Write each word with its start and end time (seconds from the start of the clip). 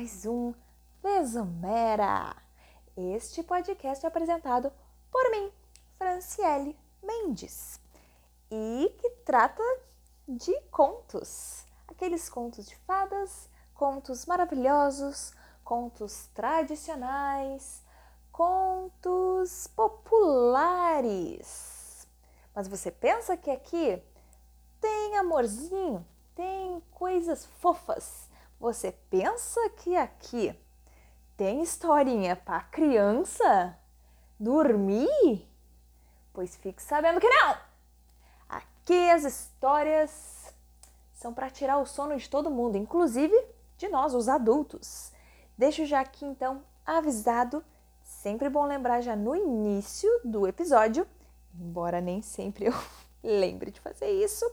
mais 0.00 0.24
um 0.24 0.54
Vesumera. 1.02 2.34
Este 2.96 3.42
podcast 3.42 4.02
é 4.02 4.08
apresentado 4.08 4.72
por 5.12 5.30
mim, 5.30 5.52
Franciele 5.98 6.74
Mendes, 7.02 7.78
e 8.50 8.96
que 8.98 9.10
trata 9.26 9.62
de 10.26 10.58
contos. 10.70 11.66
Aqueles 11.86 12.30
contos 12.30 12.64
de 12.64 12.74
fadas, 12.76 13.50
contos 13.74 14.24
maravilhosos, 14.24 15.34
contos 15.62 16.28
tradicionais, 16.28 17.84
contos 18.32 19.66
populares. 19.76 21.28
Mas 22.54 22.66
você 22.66 22.90
pensa 22.90 23.36
que 23.36 23.50
aqui 23.50 24.02
tem 24.80 25.18
amorzinho, 25.18 26.06
tem 26.34 26.82
coisas 26.90 27.44
fofas. 27.60 28.29
Você 28.60 28.92
pensa 29.08 29.58
que 29.70 29.96
aqui 29.96 30.54
tem 31.34 31.62
historinha 31.62 32.36
para 32.36 32.60
criança 32.60 33.74
dormir? 34.38 35.48
Pois 36.30 36.56
fique 36.56 36.82
sabendo 36.82 37.18
que 37.18 37.28
não! 37.28 37.56
Aqui 38.46 39.10
as 39.10 39.24
histórias 39.24 40.54
são 41.14 41.32
para 41.32 41.48
tirar 41.48 41.78
o 41.78 41.86
sono 41.86 42.14
de 42.18 42.28
todo 42.28 42.50
mundo, 42.50 42.76
inclusive 42.76 43.34
de 43.78 43.88
nós, 43.88 44.14
os 44.14 44.28
adultos. 44.28 45.10
Deixo 45.56 45.86
já 45.86 46.00
aqui 46.00 46.26
então 46.26 46.62
avisado, 46.84 47.64
sempre 48.02 48.50
bom 48.50 48.66
lembrar 48.66 49.00
já 49.00 49.16
no 49.16 49.34
início 49.34 50.10
do 50.22 50.46
episódio, 50.46 51.08
embora 51.58 51.98
nem 51.98 52.20
sempre 52.20 52.66
eu 52.66 52.74
lembre 53.24 53.70
de 53.70 53.80
fazer 53.80 54.10
isso, 54.10 54.44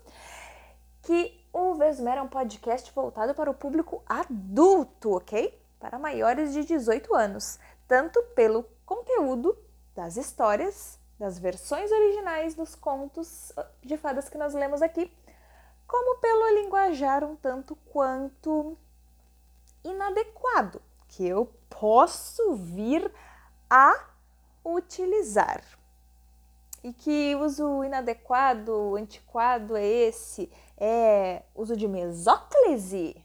que 1.01 1.45
o 1.57 1.73
Vesmer 1.73 2.19
é 2.19 2.21
um 2.21 2.27
podcast 2.27 2.91
voltado 2.93 3.33
para 3.33 3.49
o 3.49 3.53
público 3.53 4.03
adulto, 4.05 5.15
ok? 5.15 5.59
Para 5.79 5.97
maiores 5.97 6.53
de 6.53 6.63
18 6.63 7.15
anos, 7.15 7.57
tanto 7.87 8.21
pelo 8.35 8.63
conteúdo 8.85 9.57
das 9.95 10.17
histórias, 10.17 10.99
das 11.17 11.39
versões 11.39 11.91
originais 11.91 12.53
dos 12.53 12.75
contos 12.75 13.51
de 13.81 13.97
fadas 13.97 14.29
que 14.29 14.37
nós 14.37 14.53
lemos 14.53 14.83
aqui, 14.83 15.11
como 15.87 16.19
pelo 16.19 16.61
linguajar 16.61 17.23
um 17.23 17.35
tanto 17.35 17.75
quanto 17.91 18.77
inadequado 19.83 20.79
que 21.07 21.27
eu 21.27 21.51
posso 21.71 22.53
vir 22.53 23.11
a 23.67 23.99
utilizar. 24.63 25.63
E 26.83 26.93
que 26.93 27.35
uso 27.35 27.83
inadequado, 27.83 28.95
antiquado 28.95 29.75
é 29.75 29.83
esse? 29.83 30.51
É 30.77 31.43
uso 31.55 31.75
de 31.75 31.87
mesóclise? 31.87 33.23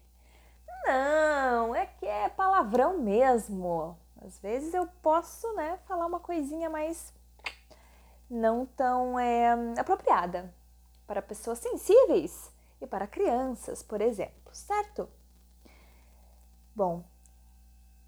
Não, 0.87 1.75
é 1.75 1.87
que 1.87 2.07
é 2.07 2.29
palavrão 2.29 2.99
mesmo. 2.99 3.97
Às 4.25 4.39
vezes 4.39 4.73
eu 4.73 4.87
posso, 5.03 5.53
né, 5.55 5.79
falar 5.87 6.07
uma 6.07 6.21
coisinha 6.21 6.71
mais 6.71 7.13
não 8.31 8.65
tão 8.65 9.19
é, 9.19 9.53
apropriada 9.79 10.53
para 11.07 11.21
pessoas 11.21 11.59
sensíveis 11.59 12.51
e 12.81 12.87
para 12.87 13.07
crianças, 13.07 13.83
por 13.83 14.01
exemplo, 14.01 14.55
certo? 14.55 15.09
Bom, 16.75 17.05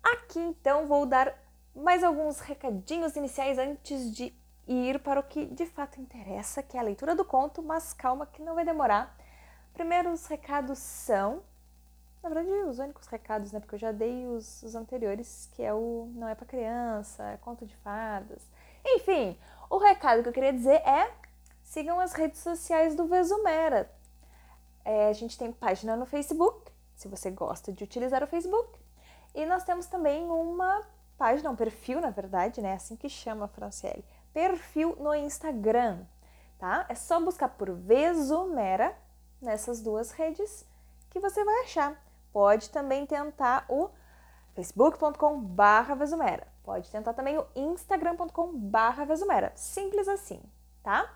aqui 0.03 0.41
então 0.41 0.87
vou 0.87 1.05
dar 1.05 1.37
mais 1.75 2.03
alguns 2.03 2.41
recadinhos 2.41 3.15
iniciais 3.17 3.59
antes 3.59 4.11
de 4.15 4.33
ir 4.67 5.01
para 5.01 5.21
o 5.21 5.23
que 5.23 5.45
de 5.45 5.67
fato 5.67 6.01
interessa, 6.01 6.63
que 6.63 6.77
é 6.77 6.81
a 6.81 6.85
leitura 6.85 7.15
do 7.15 7.25
conto, 7.25 7.63
mas 7.63 7.93
calma 7.93 8.27
que 8.27 8.41
não 8.41 8.55
vai 8.55 8.65
demorar. 8.65 9.15
Primeiro, 9.75 10.11
os 10.13 10.27
recados 10.27 10.79
são, 10.79 11.43
na 12.23 12.29
verdade, 12.29 12.49
os 12.49 12.79
únicos 12.79 13.07
recados, 13.07 13.53
né? 13.53 13.61
Porque 13.61 13.75
eu 13.75 13.79
já 13.79 13.93
dei 13.93 14.27
os, 14.27 14.63
os 14.63 14.75
anteriores, 14.75 15.51
que 15.53 15.63
é 15.63 15.75
o 15.75 16.09
não 16.15 16.29
é 16.29 16.35
para 16.35 16.47
criança, 16.47 17.23
é 17.25 17.37
conto 17.37 17.67
de 17.67 17.77
fadas. 17.77 18.41
Enfim, 18.85 19.39
o 19.69 19.79
recado 19.79 20.23
que 20.23 20.29
eu 20.29 20.33
queria 20.33 20.53
dizer 20.53 20.81
é 20.87 21.13
sigam 21.63 22.01
as 22.01 22.13
redes 22.13 22.41
sociais 22.41 22.95
do 22.95 23.07
Vesumera. 23.07 23.91
É, 24.85 25.09
a 25.09 25.13
gente 25.13 25.37
tem 25.37 25.53
página 25.53 25.97
no 25.97 26.07
Facebook, 26.07 26.71
se 26.95 27.09
você 27.09 27.31
gosta 27.31 27.73
de 27.73 27.85
utilizar 27.85 28.23
o 28.23 28.27
Facebook. 28.27 28.79
E 29.35 29.45
nós 29.47 29.65
temos 29.65 29.87
também 29.87 30.25
uma 30.31 30.83
página, 31.19 31.51
um 31.51 31.57
perfil, 31.57 32.01
na 32.01 32.11
verdade, 32.11 32.61
né? 32.61 32.75
Assim 32.75 32.95
que 32.95 33.09
chama, 33.09 33.49
Franciele 33.49 34.05
perfil 34.35 34.97
no 34.99 35.15
Instagram, 35.15 36.01
tá? 36.59 36.85
É 36.89 36.95
só 36.97 37.21
buscar 37.21 37.49
por 37.51 37.71
Vesumera 37.71 38.95
nessas 39.45 39.81
duas 39.81 40.11
redes 40.11 40.67
que 41.11 41.21
você 41.21 41.45
vai 41.45 41.61
achar. 41.61 42.03
Pode 42.33 42.71
também 42.71 43.07
tentar 43.07 43.65
o 43.69 43.91
facebook.com/barra 44.55 45.95
Vesumera. 45.95 46.47
Pode 46.65 46.91
tentar 46.91 47.13
também 47.13 47.39
o 47.39 47.47
instagram.com/barra 47.55 49.05
Vesumera. 49.05 49.53
Simples 49.55 50.09
assim, 50.09 50.41
tá? 50.83 51.09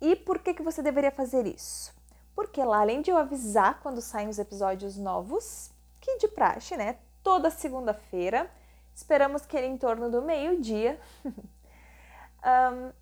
E 0.00 0.16
por 0.16 0.38
que, 0.38 0.54
que 0.54 0.62
você 0.62 0.80
deveria 0.80 1.10
fazer 1.10 1.46
isso? 1.46 1.92
Porque 2.34 2.64
lá, 2.64 2.80
além 2.80 3.02
de 3.02 3.10
eu 3.10 3.16
avisar 3.18 3.80
quando 3.80 4.00
saem 4.00 4.28
os 4.28 4.38
episódios 4.38 4.96
novos, 4.96 5.70
que 6.00 6.18
de 6.18 6.28
praxe, 6.28 6.76
né? 6.76 6.98
Toda 7.22 7.50
segunda-feira, 7.50 8.50
esperamos 8.94 9.44
que 9.44 9.56
ele 9.56 9.66
em 9.66 9.76
torno 9.76 10.08
do 10.08 10.22
meio-dia 10.22 10.98
Um, 12.38 12.92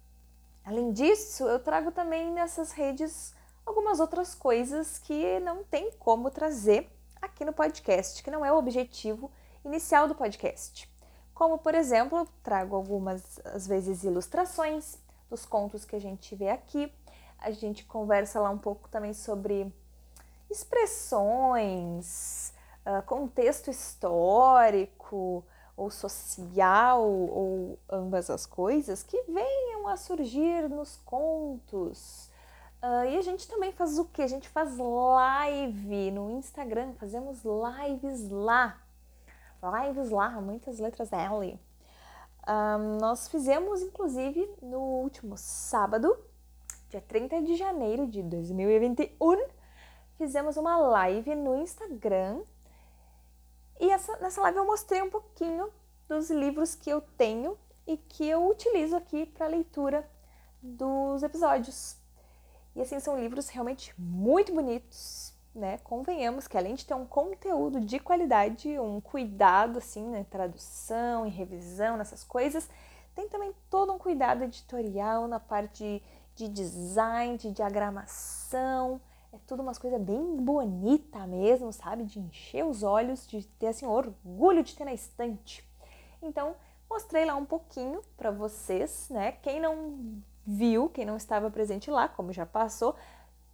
além 0.65 0.93
disso, 0.93 1.45
eu 1.45 1.59
trago 1.59 1.93
também 1.93 2.33
nessas 2.33 2.73
redes 2.73 3.35
algumas 3.67 4.01
outras 4.01 4.35
coisas 4.35 4.99
que 4.99 5.41
não 5.41 5.65
tem 5.65 5.91
como 5.99 6.31
trazer 6.31 6.89
aqui 7.21 7.45
no 7.45 7.53
podcast, 7.53 8.23
que 8.23 8.31
não 8.31 8.45
é 8.45 8.53
o 8.53 8.57
objetivo 8.57 9.31
inicial 9.65 10.07
do 10.07 10.15
podcast. 10.15 10.89
Como, 11.35 11.59
por 11.59 11.75
exemplo, 11.75 12.27
trago 12.43 12.77
algumas, 12.77 13.41
às 13.45 13.67
vezes, 13.67 14.05
ilustrações 14.05 14.97
dos 15.29 15.45
contos 15.45 15.85
que 15.85 15.97
a 15.97 16.01
gente 16.01 16.35
vê 16.35 16.49
aqui. 16.49 16.91
A 17.39 17.51
gente 17.51 17.85
conversa 17.85 18.41
lá 18.41 18.49
um 18.49 18.57
pouco 18.57 18.89
também 18.89 19.13
sobre 19.13 19.71
expressões, 20.49 22.55
uh, 22.87 23.03
contexto 23.05 23.69
histórico, 23.69 25.45
ou 25.77 25.91
social, 25.91 27.07
ou 27.07 27.79
ambas 27.91 28.31
as 28.31 28.47
coisas, 28.47 29.03
que 29.03 29.21
venham 29.25 29.89
a 29.89 29.97
surgir 29.97 30.71
nos 30.71 30.97
contos. 31.05 32.31
Uh, 32.83 33.11
e 33.11 33.17
a 33.17 33.23
gente 33.23 33.49
também 33.49 33.73
faz 33.73 33.99
o 33.99 34.05
que? 34.05 34.23
A 34.23 34.27
gente 34.27 34.49
faz 34.49 34.77
live 34.79 36.11
no 36.11 36.31
Instagram, 36.31 36.93
fazemos 36.95 37.43
lives 37.45 38.31
lá. 38.31 38.81
Lives 39.63 40.11
lá, 40.11 40.31
muitas 40.41 40.79
letras 40.79 41.13
L. 41.13 41.59
Um, 42.49 42.99
nós 42.99 43.29
fizemos, 43.29 43.83
inclusive, 43.83 44.49
no 44.63 44.79
último 44.79 45.37
sábado, 45.37 46.17
dia 46.89 47.01
30 47.01 47.43
de 47.43 47.57
janeiro 47.57 48.07
de 48.07 48.23
2021, 48.23 49.49
fizemos 50.17 50.57
uma 50.57 50.77
live 50.77 51.35
no 51.35 51.57
Instagram 51.57 52.41
e 53.79 53.91
essa, 53.91 54.17
nessa 54.19 54.41
live 54.41 54.59
eu 54.59 54.67
mostrei 54.67 55.03
um 55.03 55.11
pouquinho 55.11 55.69
dos 56.09 56.31
livros 56.31 56.75
que 56.75 56.89
eu 56.89 57.01
tenho 57.01 57.59
e 57.87 57.97
que 57.97 58.27
eu 58.27 58.49
utilizo 58.49 58.97
aqui 58.97 59.27
para 59.27 59.47
leitura 59.47 60.09
dos 60.63 61.23
episódios. 61.23 61.97
E 62.77 62.83
assim, 62.83 63.01
são 63.01 63.19
livros 63.19 63.49
realmente 63.49 63.95
muito 63.99 64.55
bonitos, 64.55 65.33
né? 65.55 65.79
Convenhamos 65.79 66.47
que 66.47 66.59
além 66.59 66.75
de 66.75 66.85
ter 66.85 66.93
um 66.93 67.07
conteúdo 67.07 67.81
de 67.81 67.99
qualidade, 67.99 68.79
um 68.79 69.01
cuidado 69.01 69.79
assim 69.79 70.07
na 70.11 70.23
tradução 70.23 71.27
e 71.27 71.31
revisão, 71.31 71.97
nessas 71.97 72.23
coisas, 72.23 72.69
tem 73.15 73.31
também 73.31 73.55
todo 73.71 73.91
um 73.95 73.99
cuidado 73.99 74.45
editorial 74.45 75.27
na 75.27 75.41
parte 75.41 76.03
de 76.35 76.49
design, 76.49 77.39
de 77.39 77.51
diagramação, 77.51 79.01
é 79.33 79.39
tudo 79.47 79.63
umas 79.63 79.79
coisas 79.79 79.99
bem 79.99 80.37
bonita 80.37 81.27
mesmo, 81.27 81.73
sabe? 81.73 82.05
De 82.05 82.21
encher 82.21 82.67
os 82.67 82.83
olhos, 82.83 83.27
de 83.27 83.43
ter 83.59 83.69
assim 83.69 83.87
orgulho 83.87 84.63
de 84.63 84.77
ter 84.77 84.85
na 84.85 84.93
estante. 84.93 85.67
Então, 86.21 86.55
mostrei 86.91 87.25
lá 87.25 87.37
um 87.37 87.47
pouquinho 87.47 88.03
para 88.19 88.31
vocês, 88.31 89.09
né? 89.09 89.33
Quem 89.33 89.61
não 89.61 90.23
viu, 90.47 90.89
quem 90.89 91.05
não 91.05 91.17
estava 91.17 91.51
presente 91.51 91.91
lá, 91.91 92.09
como 92.09 92.33
já 92.33 92.47
passou, 92.47 92.95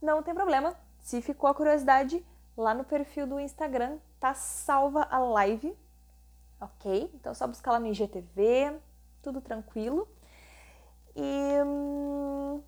não 0.01 0.23
tem 0.23 0.35
problema. 0.35 0.77
Se 1.01 1.23
ficou 1.23 1.49
a 1.49 1.55
curiosidade, 1.55 2.25
lá 2.57 2.75
no 2.75 2.85
perfil 2.85 3.27
do 3.27 3.41
Instagram 3.41 3.99
tá 4.21 4.35
salva 4.35 5.07
a 5.11 5.19
live, 5.19 5.77
ok? 6.61 7.11
Então 7.15 7.35
só 7.35 7.47
buscar 7.47 7.73
lá 7.73 7.81
no 7.81 7.87
IGTV, 7.87 8.79
tudo 9.23 9.41
tranquilo. 9.41 10.07
E 11.17 11.63
hum, 11.65 12.63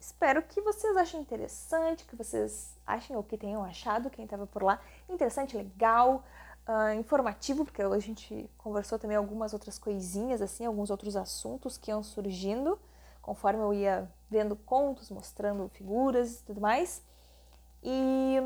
Espero 0.00 0.42
que 0.42 0.62
vocês 0.62 0.96
achem 0.96 1.20
interessante, 1.20 2.06
que 2.06 2.16
vocês 2.16 2.74
achem 2.86 3.14
ou 3.14 3.22
que 3.22 3.36
tenham 3.36 3.62
achado, 3.62 4.08
quem 4.08 4.24
estava 4.24 4.46
por 4.46 4.62
lá, 4.62 4.80
interessante, 5.10 5.54
legal, 5.54 6.24
uh, 6.66 6.98
informativo, 6.98 7.66
porque 7.66 7.82
a 7.82 7.98
gente 7.98 8.48
conversou 8.56 8.98
também 8.98 9.18
algumas 9.18 9.52
outras 9.52 9.78
coisinhas, 9.78 10.40
assim, 10.40 10.64
alguns 10.64 10.88
outros 10.88 11.16
assuntos 11.16 11.76
que 11.76 11.90
iam 11.90 12.02
surgindo, 12.02 12.78
conforme 13.22 13.62
eu 13.62 13.74
ia 13.74 14.10
vendo 14.30 14.56
contos, 14.56 15.10
mostrando 15.10 15.68
figuras 15.68 16.40
e 16.40 16.44
tudo 16.44 16.60
mais. 16.60 17.02
E, 17.82 18.36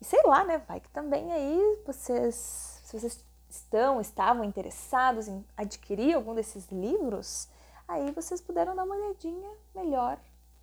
e 0.00 0.04
sei 0.04 0.22
lá, 0.24 0.44
né? 0.44 0.58
Vai 0.66 0.80
que 0.80 0.88
também 0.90 1.32
aí 1.32 1.78
vocês 1.84 2.80
Se 2.84 2.98
vocês 2.98 3.24
estão, 3.48 4.00
estavam 4.00 4.44
interessados 4.44 5.28
em 5.28 5.44
adquirir 5.56 6.14
algum 6.14 6.34
desses 6.34 6.70
livros, 6.70 7.48
aí 7.88 8.10
vocês 8.12 8.40
puderam 8.40 8.74
dar 8.74 8.84
uma 8.84 8.94
olhadinha 8.94 9.50
melhor, 9.74 10.18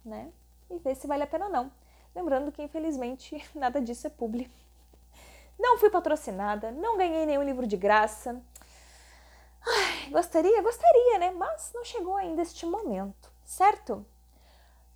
né? 0.05 0.31
E 0.69 0.77
ver 0.77 0.95
se 0.95 1.07
vale 1.07 1.23
a 1.23 1.27
pena 1.27 1.45
ou 1.45 1.51
não. 1.51 1.71
Lembrando 2.15 2.51
que, 2.51 2.61
infelizmente, 2.61 3.43
nada 3.55 3.81
disso 3.81 4.07
é 4.07 4.09
publi. 4.09 4.49
Não 5.59 5.77
fui 5.77 5.89
patrocinada, 5.89 6.71
não 6.71 6.97
ganhei 6.97 7.25
nenhum 7.25 7.43
livro 7.43 7.65
de 7.65 7.77
graça. 7.77 8.41
Gostaria? 10.09 10.61
Gostaria, 10.61 11.19
né? 11.19 11.31
Mas 11.31 11.71
não 11.73 11.83
chegou 11.83 12.15
ainda 12.15 12.41
este 12.41 12.65
momento, 12.65 13.31
certo? 13.43 14.05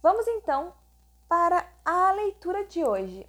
Vamos 0.02 0.28
então 0.28 0.74
para 1.28 1.66
a 1.84 2.12
leitura 2.12 2.66
de 2.66 2.84
hoje. 2.84 3.28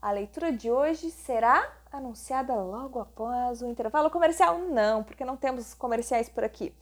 A 0.00 0.12
leitura 0.12 0.52
de 0.52 0.70
hoje 0.70 1.10
será 1.10 1.72
anunciada 1.90 2.54
logo 2.54 3.00
após 3.00 3.60
o 3.62 3.66
intervalo 3.66 4.10
comercial? 4.10 4.58
Não, 4.58 5.02
porque 5.02 5.24
não 5.24 5.36
temos 5.36 5.74
comerciais 5.74 6.28
por 6.28 6.44
aqui. 6.44 6.74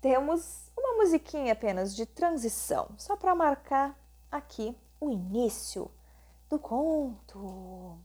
Temos 0.00 0.70
uma 0.76 0.94
musiquinha 0.94 1.52
apenas 1.52 1.94
de 1.94 2.06
transição, 2.06 2.88
só 2.96 3.16
para 3.16 3.34
marcar 3.34 3.98
aqui 4.30 4.76
o 5.00 5.10
início 5.10 5.90
do 6.48 6.58
conto. 6.58 7.98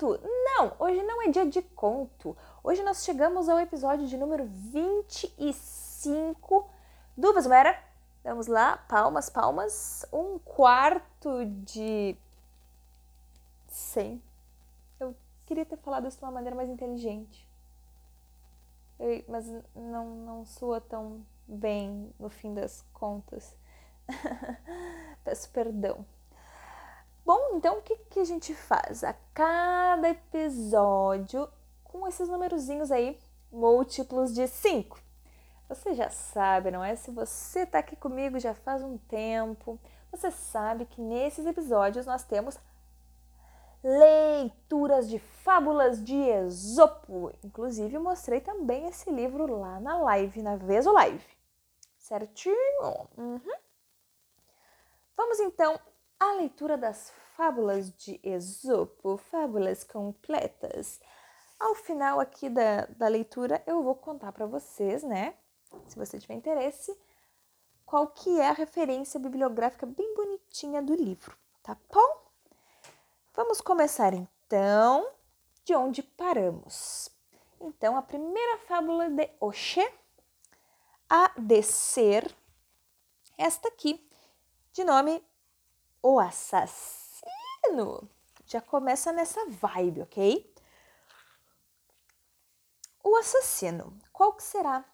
Conto? 0.00 0.18
Não, 0.24 0.72
hoje 0.78 1.02
não 1.02 1.20
é 1.22 1.28
dia 1.28 1.44
de 1.44 1.60
conto. 1.60 2.34
Hoje 2.64 2.82
nós 2.82 3.04
chegamos 3.04 3.46
ao 3.48 3.60
episódio 3.60 4.06
de 4.06 4.16
número 4.16 4.46
25 4.46 6.66
do 7.16 7.34
Vasmera. 7.34 7.78
Vamos 8.24 8.46
lá, 8.46 8.78
palmas, 8.88 9.28
palmas. 9.28 10.06
Um 10.12 10.38
quarto 10.38 11.44
de 11.64 12.16
100. 13.68 14.22
Eu 14.98 15.14
queria 15.44 15.66
ter 15.66 15.76
falado 15.76 16.08
isso 16.08 16.18
de 16.18 16.24
uma 16.24 16.32
maneira 16.32 16.56
mais 16.56 16.70
inteligente. 16.70 17.46
Eu, 18.98 19.22
mas 19.28 19.46
não, 19.74 20.06
não 20.06 20.46
soa 20.46 20.80
tão 20.80 21.20
bem 21.46 22.10
no 22.18 22.30
fim 22.30 22.54
das 22.54 22.82
contas. 22.94 23.54
Peço 25.24 25.50
perdão. 25.50 26.06
Bom, 27.32 27.50
então 27.54 27.78
o 27.78 27.82
que, 27.82 27.94
que 28.10 28.18
a 28.18 28.24
gente 28.24 28.52
faz? 28.52 29.04
A 29.04 29.12
cada 29.32 30.08
episódio 30.08 31.48
com 31.84 32.08
esses 32.08 32.28
numerozinhos 32.28 32.90
aí, 32.90 33.16
múltiplos 33.52 34.34
de 34.34 34.48
5. 34.48 34.98
Você 35.68 35.94
já 35.94 36.10
sabe, 36.10 36.72
não 36.72 36.82
é? 36.82 36.96
Se 36.96 37.12
você 37.12 37.60
está 37.60 37.78
aqui 37.78 37.94
comigo 37.94 38.40
já 38.40 38.52
faz 38.52 38.82
um 38.82 38.98
tempo, 38.98 39.78
você 40.10 40.28
sabe 40.32 40.86
que 40.86 41.00
nesses 41.00 41.46
episódios 41.46 42.04
nós 42.04 42.24
temos 42.24 42.58
leituras 43.80 45.08
de 45.08 45.20
fábulas 45.20 46.02
de 46.02 46.16
Esopo. 46.16 47.30
Inclusive, 47.44 47.96
mostrei 48.00 48.40
também 48.40 48.88
esse 48.88 49.08
livro 49.08 49.56
lá 49.56 49.78
na 49.78 49.96
live, 49.98 50.42
na 50.42 50.56
Veso 50.56 50.90
Live. 50.90 51.24
Certinho? 51.96 53.06
Uhum. 53.16 53.40
Vamos 55.16 55.38
então 55.38 55.78
à 56.20 56.34
leitura 56.34 56.76
das 56.76 57.10
fábulas 57.34 57.90
de 57.96 58.20
Esopo, 58.22 59.16
fábulas 59.16 59.82
completas. 59.82 61.00
Ao 61.58 61.74
final 61.74 62.20
aqui 62.20 62.50
da, 62.50 62.84
da 62.84 63.08
leitura, 63.08 63.62
eu 63.66 63.82
vou 63.82 63.94
contar 63.94 64.30
para 64.30 64.44
vocês, 64.44 65.02
né? 65.02 65.34
Se 65.86 65.96
você 65.98 66.18
tiver 66.18 66.34
interesse, 66.34 66.94
qual 67.86 68.08
que 68.08 68.38
é 68.38 68.48
a 68.48 68.52
referência 68.52 69.18
bibliográfica 69.18 69.86
bem 69.86 70.14
bonitinha 70.14 70.82
do 70.82 70.94
livro, 70.94 71.34
tá 71.62 71.76
bom? 71.92 72.30
Vamos 73.34 73.62
começar 73.62 74.12
então 74.12 75.10
de 75.64 75.74
onde 75.74 76.02
paramos. 76.02 77.10
Então, 77.60 77.96
a 77.96 78.02
primeira 78.02 78.58
fábula 78.58 79.08
de 79.08 79.30
Oxê, 79.38 79.90
a 81.08 81.32
descer, 81.38 82.34
esta 83.36 83.68
aqui, 83.68 84.06
de 84.72 84.84
nome 84.84 85.22
O 86.02 86.18
Assassino. 86.18 88.08
Já 88.46 88.60
começa 88.60 89.12
nessa 89.12 89.46
vibe, 89.46 90.02
ok? 90.02 90.50
o 93.10 93.16
assassino. 93.16 93.98
Qual 94.12 94.32
que 94.32 94.42
será 94.42 94.84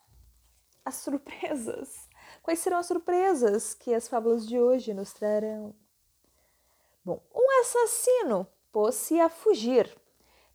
as 0.84 0.96
surpresas? 0.96 2.08
Quais 2.42 2.58
serão 2.58 2.78
as 2.78 2.86
surpresas 2.86 3.74
que 3.74 3.94
as 3.94 4.08
fábulas 4.08 4.46
de 4.46 4.58
hoje 4.58 4.94
nos 4.94 5.12
trarão? 5.12 5.74
Bom, 7.04 7.22
um 7.34 7.60
assassino 7.60 8.46
pôs-se 8.72 9.20
a 9.20 9.28
fugir, 9.28 9.94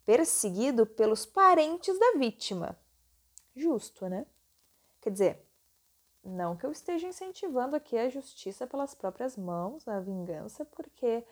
perseguido 0.05 0.85
pelos 0.85 1.25
parentes 1.25 1.97
da 1.97 2.13
vítima. 2.17 2.77
Justo, 3.55 4.07
né? 4.07 4.25
Quer 4.99 5.11
dizer, 5.11 5.45
não 6.23 6.55
que 6.55 6.65
eu 6.65 6.71
esteja 6.71 7.07
incentivando 7.07 7.75
aqui 7.75 7.97
a 7.97 8.09
justiça 8.09 8.67
pelas 8.67 8.93
próprias 8.93 9.35
mãos, 9.35 9.87
a 9.87 9.99
vingança, 9.99 10.63
porque 10.65 11.25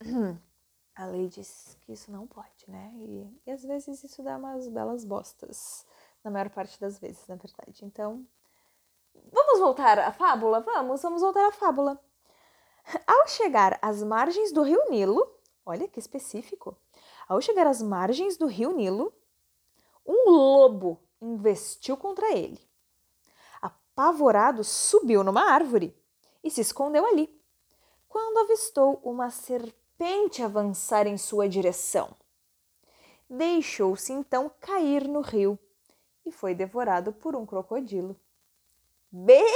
a 0.94 1.06
lei 1.06 1.28
diz 1.28 1.76
que 1.82 1.92
isso 1.92 2.10
não 2.10 2.26
pode, 2.26 2.68
né? 2.68 2.92
E, 2.96 3.40
e, 3.46 3.50
às 3.50 3.62
vezes 3.62 4.02
isso 4.02 4.22
dá 4.22 4.36
umas 4.36 4.68
belas 4.68 5.04
bostas, 5.04 5.86
na 6.24 6.30
maior 6.30 6.50
parte 6.50 6.80
das 6.80 6.98
vezes, 6.98 7.26
na 7.28 7.36
verdade. 7.36 7.84
Então, 7.84 8.26
vamos 9.32 9.60
voltar 9.60 9.98
à 9.98 10.10
fábula? 10.10 10.60
Vamos, 10.60 11.02
vamos 11.02 11.22
voltar 11.22 11.46
à 11.46 11.52
fábula. 11.52 12.00
Ao 13.06 13.28
chegar 13.28 13.78
às 13.80 14.02
margens 14.02 14.52
do 14.52 14.62
rio 14.62 14.90
Nilo, 14.90 15.24
olha 15.64 15.86
que 15.86 15.98
específico. 15.98 16.76
Ao 17.28 17.40
chegar 17.40 17.66
às 17.66 17.80
margens 17.80 18.36
do 18.36 18.46
rio 18.46 18.72
Nilo, 18.72 19.12
um 20.04 20.30
lobo 20.30 21.00
investiu 21.20 21.96
contra 21.96 22.32
ele. 22.32 22.65
Apavorado, 23.96 24.62
subiu 24.62 25.24
numa 25.24 25.50
árvore 25.50 25.96
e 26.44 26.50
se 26.50 26.60
escondeu 26.60 27.06
ali. 27.06 27.34
Quando 28.06 28.40
avistou 28.40 29.00
uma 29.02 29.30
serpente, 29.30 30.42
avançar 30.42 31.06
em 31.06 31.16
sua 31.16 31.48
direção. 31.48 32.14
Deixou-se 33.28 34.12
então 34.12 34.50
cair 34.60 35.08
no 35.08 35.22
rio 35.22 35.58
e 36.26 36.30
foi 36.30 36.54
devorado 36.54 37.10
por 37.10 37.34
um 37.34 37.46
crocodilo. 37.46 38.20
Bem! 39.10 39.46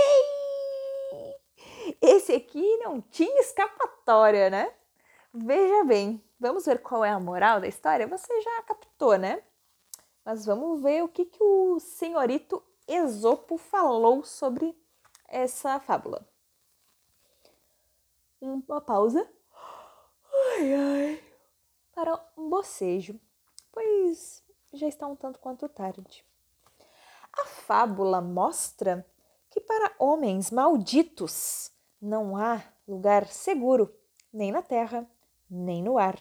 Esse 2.00 2.32
aqui 2.32 2.78
não 2.78 3.02
tinha 3.02 3.40
escapatória, 3.40 4.48
né? 4.48 4.72
Veja 5.34 5.84
bem, 5.84 6.24
vamos 6.40 6.64
ver 6.64 6.80
qual 6.80 7.04
é 7.04 7.10
a 7.10 7.20
moral 7.20 7.60
da 7.60 7.68
história? 7.68 8.06
Você 8.06 8.40
já 8.40 8.62
captou, 8.62 9.18
né? 9.18 9.42
Mas 10.24 10.46
vamos 10.46 10.80
ver 10.80 11.04
o 11.04 11.08
que, 11.08 11.26
que 11.26 11.42
o 11.42 11.78
senhorito 11.78 12.64
Esopo 12.92 13.56
falou 13.56 14.24
sobre 14.24 14.76
essa 15.28 15.78
fábula. 15.78 16.28
Uma 18.40 18.80
pausa 18.80 19.30
ai, 20.58 20.74
ai, 20.74 21.24
para 21.94 22.20
um 22.36 22.48
bocejo, 22.48 23.20
pois 23.70 24.42
já 24.72 24.88
está 24.88 25.06
um 25.06 25.14
tanto 25.14 25.38
quanto 25.38 25.68
tarde. 25.68 26.24
A 27.32 27.44
fábula 27.44 28.20
mostra 28.20 29.06
que 29.50 29.60
para 29.60 29.94
homens 29.98 30.50
malditos 30.50 31.70
não 32.00 32.36
há 32.36 32.60
lugar 32.88 33.26
seguro 33.28 33.94
nem 34.32 34.50
na 34.50 34.62
terra, 34.62 35.08
nem 35.48 35.82
no 35.82 35.96
ar, 35.96 36.18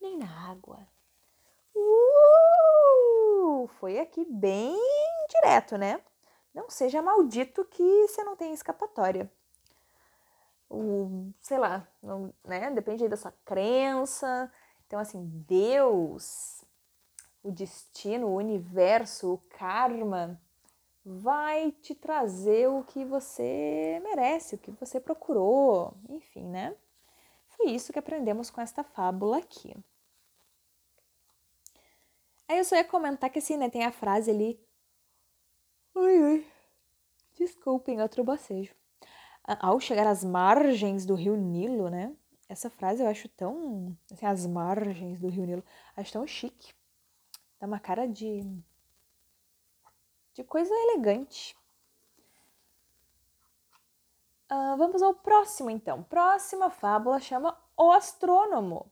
nem 0.00 0.18
na 0.18 0.50
água. 0.50 0.86
Uh, 1.74 3.66
foi 3.78 3.98
aqui 3.98 4.24
bem 4.24 4.78
direto, 5.28 5.76
né? 5.76 6.00
Não 6.54 6.70
seja 6.70 7.02
maldito 7.02 7.64
que 7.64 8.08
você 8.08 8.24
não 8.24 8.36
tem 8.36 8.52
escapatória 8.52 9.30
o, 10.68 11.32
sei 11.40 11.58
lá, 11.58 11.86
não, 12.02 12.32
né? 12.44 12.70
Depende 12.70 13.04
aí 13.04 13.08
da 13.08 13.16
sua 13.16 13.32
crença. 13.44 14.50
Então, 14.86 14.98
assim, 14.98 15.24
Deus, 15.48 16.64
o 17.42 17.50
destino, 17.50 18.28
o 18.28 18.36
universo, 18.36 19.34
o 19.34 19.38
karma 19.58 20.40
vai 21.04 21.70
te 21.70 21.94
trazer 21.94 22.68
o 22.68 22.82
que 22.82 23.04
você 23.04 24.00
merece, 24.02 24.56
o 24.56 24.58
que 24.58 24.72
você 24.72 24.98
procurou, 24.98 25.94
enfim, 26.08 26.44
né? 26.44 26.74
Foi 27.48 27.70
isso 27.70 27.92
que 27.92 27.98
aprendemos 27.98 28.50
com 28.50 28.60
esta 28.60 28.82
fábula 28.82 29.38
aqui. 29.38 29.74
Aí 32.48 32.58
eu 32.58 32.64
só 32.64 32.76
ia 32.76 32.84
comentar 32.84 33.30
que 33.30 33.38
assim, 33.38 33.56
né, 33.56 33.68
tem 33.68 33.84
a 33.84 33.92
frase 33.92 34.30
ali. 34.30 34.60
Ui, 35.96 36.22
ui. 36.22 36.46
Desculpem, 37.34 38.00
outro 38.00 38.22
bocejo 38.22 38.72
ao 39.46 39.78
chegar 39.78 40.06
às 40.06 40.24
margens 40.24 41.06
do 41.06 41.14
rio 41.14 41.36
Nilo, 41.36 41.88
né? 41.88 42.14
Essa 42.48 42.68
frase 42.68 43.02
eu 43.02 43.08
acho 43.08 43.28
tão. 43.28 43.96
Assim, 44.10 44.26
as 44.26 44.46
margens 44.46 45.20
do 45.20 45.28
rio 45.28 45.46
Nilo. 45.46 45.64
Acho 45.96 46.12
tão 46.12 46.26
chique. 46.26 46.74
Dá 47.60 47.66
uma 47.66 47.78
cara 47.78 48.06
de. 48.06 48.42
de 50.34 50.44
coisa 50.44 50.72
elegante. 50.74 51.56
Uh, 54.50 54.76
vamos 54.76 55.02
ao 55.02 55.14
próximo, 55.14 55.70
então. 55.70 56.02
Próxima 56.04 56.70
fábula 56.70 57.20
chama 57.20 57.56
O 57.76 57.90
Astrônomo. 57.90 58.90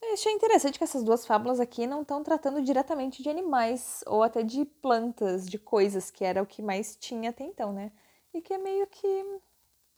Achei 0.00 0.32
interessante 0.32 0.78
que 0.78 0.84
essas 0.84 1.02
duas 1.02 1.26
fábulas 1.26 1.60
aqui 1.60 1.86
não 1.86 2.02
estão 2.02 2.22
tratando 2.22 2.62
diretamente 2.62 3.22
de 3.22 3.28
animais 3.28 4.02
ou 4.06 4.22
até 4.22 4.42
de 4.42 4.64
plantas, 4.64 5.46
de 5.46 5.58
coisas, 5.58 6.10
que 6.10 6.24
era 6.24 6.42
o 6.42 6.46
que 6.46 6.62
mais 6.62 6.96
tinha 6.96 7.30
até 7.30 7.44
então, 7.44 7.72
né? 7.72 7.92
E 8.32 8.40
que 8.40 8.54
é 8.54 8.58
meio 8.58 8.86
que, 8.86 9.40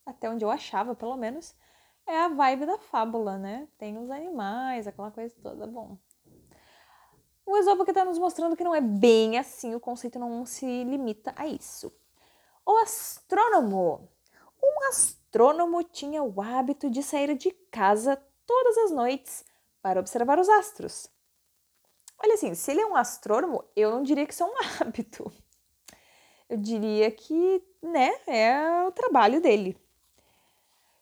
até 0.04 0.28
onde 0.28 0.44
eu 0.44 0.50
achava, 0.50 0.94
pelo 0.94 1.16
menos, 1.16 1.54
é 2.06 2.18
a 2.18 2.28
vibe 2.28 2.66
da 2.66 2.78
fábula, 2.78 3.38
né? 3.38 3.68
Tem 3.78 3.96
os 3.98 4.10
animais, 4.10 4.86
aquela 4.86 5.10
coisa 5.10 5.34
toda. 5.42 5.66
Bom, 5.66 5.96
o 7.46 7.56
Esopo 7.56 7.84
que 7.84 7.90
está 7.90 8.04
nos 8.04 8.18
mostrando 8.18 8.56
que 8.56 8.64
não 8.64 8.74
é 8.74 8.80
bem 8.80 9.38
assim, 9.38 9.74
o 9.74 9.80
conceito 9.80 10.18
não 10.18 10.46
se 10.46 10.84
limita 10.84 11.32
a 11.36 11.46
isso. 11.46 11.92
O 12.64 12.76
astrônomo. 12.78 14.08
Um 14.62 14.88
astrônomo 14.88 15.82
tinha 15.82 16.22
o 16.22 16.40
hábito 16.40 16.90
de 16.90 17.02
sair 17.02 17.34
de 17.36 17.50
casa 17.70 18.22
todas 18.46 18.78
as 18.78 18.90
noites 18.90 19.44
para 19.82 20.00
observar 20.00 20.38
os 20.38 20.48
astros. 20.48 21.08
Olha 22.22 22.34
assim, 22.34 22.54
se 22.54 22.70
ele 22.70 22.82
é 22.82 22.86
um 22.86 22.96
astrônomo, 22.96 23.64
eu 23.74 23.90
não 23.90 24.02
diria 24.02 24.26
que 24.26 24.34
isso 24.34 24.42
é 24.42 24.46
um 24.46 24.54
hábito. 24.80 25.32
Eu 26.48 26.58
diria 26.58 27.10
que, 27.10 27.64
né, 27.82 28.12
é 28.26 28.84
o 28.86 28.92
trabalho 28.92 29.40
dele. 29.40 29.76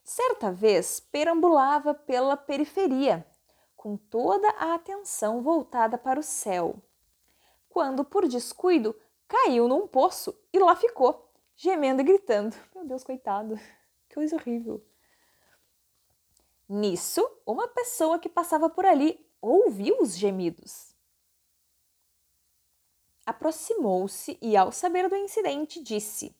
Certa 0.05 0.53
vez, 0.53 1.01
perambulava 1.01 1.93
pela 1.93 2.37
periferia, 2.37 3.27
com 3.77 3.97
toda 3.97 4.49
a 4.51 4.75
atenção 4.75 5.43
voltada 5.43 5.99
para 5.99 6.21
o 6.21 6.23
céu. 6.23 6.77
Quando, 7.69 8.05
por 8.05 8.27
descuido, 8.27 8.95
caiu 9.27 9.69
num 9.69 9.87
poço 9.87 10.35
e 10.53 10.59
lá 10.59 10.75
ficou, 10.77 11.31
gemendo 11.57 12.01
e 12.01 12.05
gritando. 12.05 12.57
Meu 12.75 12.87
Deus, 12.87 13.05
coitado, 13.05 13.57
que 14.09 14.15
coisa 14.15 14.37
horrível. 14.37 14.83
Nisso, 16.69 17.27
uma 17.47 17.67
pessoa 17.67 18.19
que 18.19 18.29
passava 18.29 18.69
por 18.69 18.85
ali 18.85 19.27
ouviu 19.41 20.03
os 20.03 20.15
gemidos. 20.15 20.95
Aproximou-se 23.25 24.39
e, 24.43 24.55
ao 24.55 24.71
saber 24.71 25.09
do 25.09 25.17
incidente, 25.17 25.83
disse: 25.83 26.37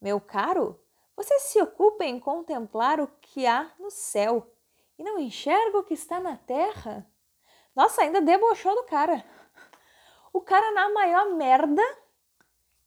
Meu 0.00 0.20
caro, 0.20 0.80
você 1.16 1.40
se 1.40 1.60
ocupa 1.60 2.04
em 2.04 2.20
contemplar 2.20 3.00
o 3.00 3.08
que 3.20 3.44
há 3.44 3.72
no 3.80 3.90
céu 3.90 4.48
e 4.96 5.02
não 5.02 5.18
enxerga 5.18 5.78
o 5.78 5.84
que 5.84 5.94
está 5.94 6.20
na 6.20 6.36
terra? 6.36 7.04
Nossa, 7.74 8.02
ainda 8.02 8.20
debochou 8.20 8.74
do 8.76 8.84
cara. 8.84 9.24
O 10.32 10.40
cara 10.40 10.70
na 10.72 10.88
maior 10.90 11.34
merda 11.34 11.82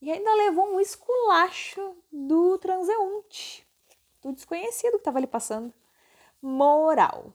e 0.02 0.12
ainda 0.12 0.34
levou 0.36 0.74
um 0.74 0.80
esculacho 0.80 1.98
do 2.12 2.58
transeunte, 2.58 3.68
do 4.22 4.32
desconhecido 4.32 4.94
que 4.94 4.98
estava 4.98 5.20
ali 5.20 5.28
passando. 5.28 5.74
Moral. 6.42 7.34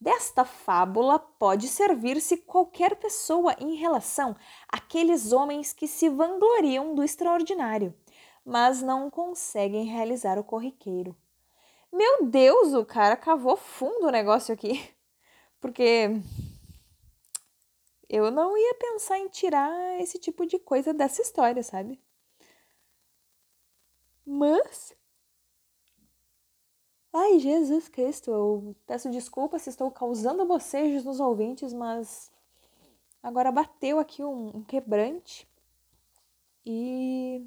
Desta 0.00 0.44
fábula 0.44 1.18
pode 1.18 1.68
servir-se 1.68 2.36
qualquer 2.36 2.96
pessoa 2.96 3.56
em 3.58 3.74
relação 3.76 4.36
àqueles 4.68 5.32
homens 5.32 5.72
que 5.72 5.88
se 5.88 6.08
vangloriam 6.08 6.94
do 6.94 7.02
extraordinário, 7.02 7.94
mas 8.44 8.82
não 8.82 9.10
conseguem 9.10 9.86
realizar 9.86 10.38
o 10.38 10.44
corriqueiro. 10.44 11.16
Meu 11.90 12.24
Deus, 12.24 12.74
o 12.74 12.84
cara 12.84 13.16
cavou 13.16 13.56
fundo 13.56 14.06
o 14.06 14.10
negócio 14.10 14.52
aqui. 14.52 14.94
Porque 15.60 16.10
eu 18.08 18.30
não 18.30 18.56
ia 18.56 18.74
pensar 18.74 19.18
em 19.18 19.28
tirar 19.28 20.00
esse 20.00 20.18
tipo 20.18 20.46
de 20.46 20.58
coisa 20.58 20.92
dessa 20.92 21.22
história, 21.22 21.62
sabe? 21.62 22.00
Mas. 24.24 24.94
Ai, 27.18 27.38
Jesus 27.38 27.88
Cristo, 27.88 28.30
eu 28.30 28.76
peço 28.86 29.10
desculpa 29.10 29.58
se 29.58 29.70
estou 29.70 29.90
causando 29.90 30.44
bocejos 30.44 31.02
nos 31.02 31.18
ouvintes, 31.18 31.72
mas 31.72 32.30
agora 33.22 33.50
bateu 33.50 33.98
aqui 33.98 34.22
um, 34.22 34.58
um 34.58 34.62
quebrante 34.62 35.48
e 36.64 37.42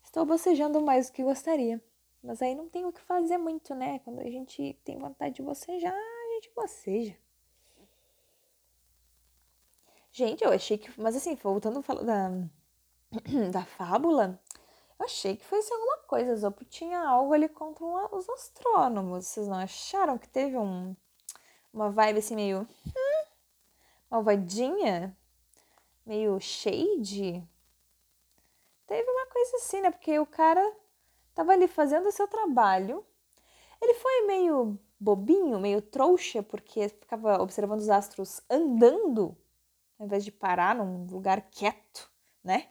estou 0.00 0.24
bocejando 0.24 0.80
mais 0.80 1.08
do 1.08 1.12
que 1.12 1.24
gostaria. 1.24 1.82
Mas 2.22 2.40
aí 2.40 2.54
não 2.54 2.68
tem 2.68 2.86
o 2.86 2.92
que 2.92 3.00
fazer 3.00 3.36
muito, 3.36 3.74
né? 3.74 3.98
Quando 4.04 4.20
a 4.20 4.30
gente 4.30 4.78
tem 4.84 4.96
vontade 4.96 5.34
de 5.34 5.42
bocejar, 5.42 5.92
a 5.92 6.34
gente 6.34 6.52
boceja. 6.54 7.16
Gente, 10.12 10.44
eu 10.44 10.52
achei 10.52 10.78
que. 10.78 10.88
Mas 11.00 11.16
assim, 11.16 11.34
voltando 11.34 11.80
a 11.80 11.82
falar 11.82 12.04
da, 12.04 12.30
da 13.50 13.64
fábula, 13.64 14.40
achei 14.98 15.36
que 15.36 15.44
fosse 15.44 15.72
alguma 15.72 15.98
coisa. 15.98 16.36
Zopo 16.36 16.64
tinha 16.64 17.00
algo 17.00 17.32
ali 17.32 17.48
contra 17.48 17.84
os 18.14 18.28
astrônomos. 18.28 19.26
Vocês 19.26 19.48
não 19.48 19.58
acharam 19.58 20.18
que 20.18 20.28
teve 20.28 20.56
um, 20.56 20.94
uma 21.72 21.90
vibe 21.90 22.18
assim 22.18 22.36
meio. 22.36 22.68
Hum, 22.86 23.26
malvadinha? 24.10 25.16
Meio 26.06 26.38
shade? 26.40 27.42
Teve 28.86 29.10
uma 29.10 29.26
coisa 29.26 29.56
assim, 29.56 29.80
né? 29.80 29.90
Porque 29.90 30.18
o 30.18 30.26
cara 30.26 30.74
Tava 31.34 31.52
ali 31.52 31.66
fazendo 31.66 32.06
o 32.06 32.12
seu 32.12 32.28
trabalho. 32.28 33.04
Ele 33.82 33.94
foi 33.94 34.26
meio 34.26 34.78
bobinho, 34.98 35.58
meio 35.58 35.82
trouxa, 35.82 36.42
porque 36.42 36.88
ficava 36.88 37.42
observando 37.42 37.80
os 37.80 37.90
astros 37.90 38.40
andando, 38.48 39.36
ao 39.98 40.06
invés 40.06 40.24
de 40.24 40.30
parar 40.30 40.76
num 40.76 41.04
lugar 41.06 41.42
quieto, 41.50 42.08
né? 42.42 42.68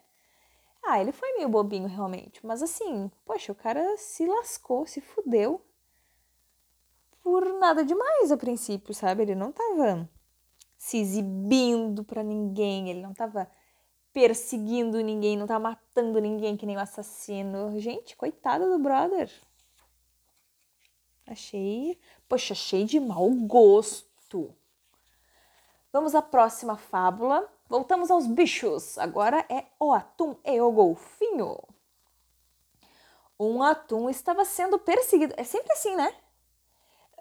Ah, 0.85 0.99
ele 0.99 1.11
foi 1.11 1.33
meio 1.33 1.47
bobinho 1.47 1.87
realmente, 1.87 2.45
mas 2.45 2.61
assim, 2.61 3.09
poxa, 3.25 3.51
o 3.51 3.55
cara 3.55 3.95
se 3.97 4.25
lascou, 4.25 4.85
se 4.85 4.99
fudeu 4.99 5.65
por 7.23 7.45
nada 7.53 7.85
demais 7.85 8.31
a 8.31 8.37
princípio, 8.37 8.93
sabe? 8.93 9.23
Ele 9.23 9.33
não 9.33 9.51
tava 9.51 10.09
se 10.77 10.97
exibindo 10.97 12.03
para 12.03 12.21
ninguém, 12.21 12.89
ele 12.89 13.01
não 13.01 13.13
tava 13.13 13.49
perseguindo 14.11 15.01
ninguém, 15.01 15.37
não 15.37 15.47
tá 15.47 15.57
matando 15.57 16.19
ninguém 16.19 16.57
que 16.57 16.65
nem 16.65 16.75
o 16.75 16.81
assassino. 16.81 17.79
Gente, 17.79 18.17
coitada 18.17 18.69
do 18.69 18.77
brother. 18.77 19.31
Achei, 21.25 21.97
poxa, 22.27 22.53
achei 22.53 22.83
de 22.83 22.99
mau 22.99 23.29
gosto. 23.31 24.53
Vamos 25.91 26.13
à 26.13 26.21
próxima 26.21 26.75
fábula. 26.75 27.49
Voltamos 27.73 28.11
aos 28.11 28.27
bichos. 28.27 28.99
Agora 28.99 29.43
é 29.49 29.65
o 29.79 29.91
atum 29.91 30.35
e 30.45 30.61
o 30.61 30.71
golfinho. 30.71 31.57
Um 33.39 33.63
atum 33.63 34.11
estava 34.11 34.45
sendo 34.45 34.77
perseguido. 34.77 35.33
É 35.37 35.43
sempre 35.43 35.73
assim, 35.73 35.95
né? 35.95 36.15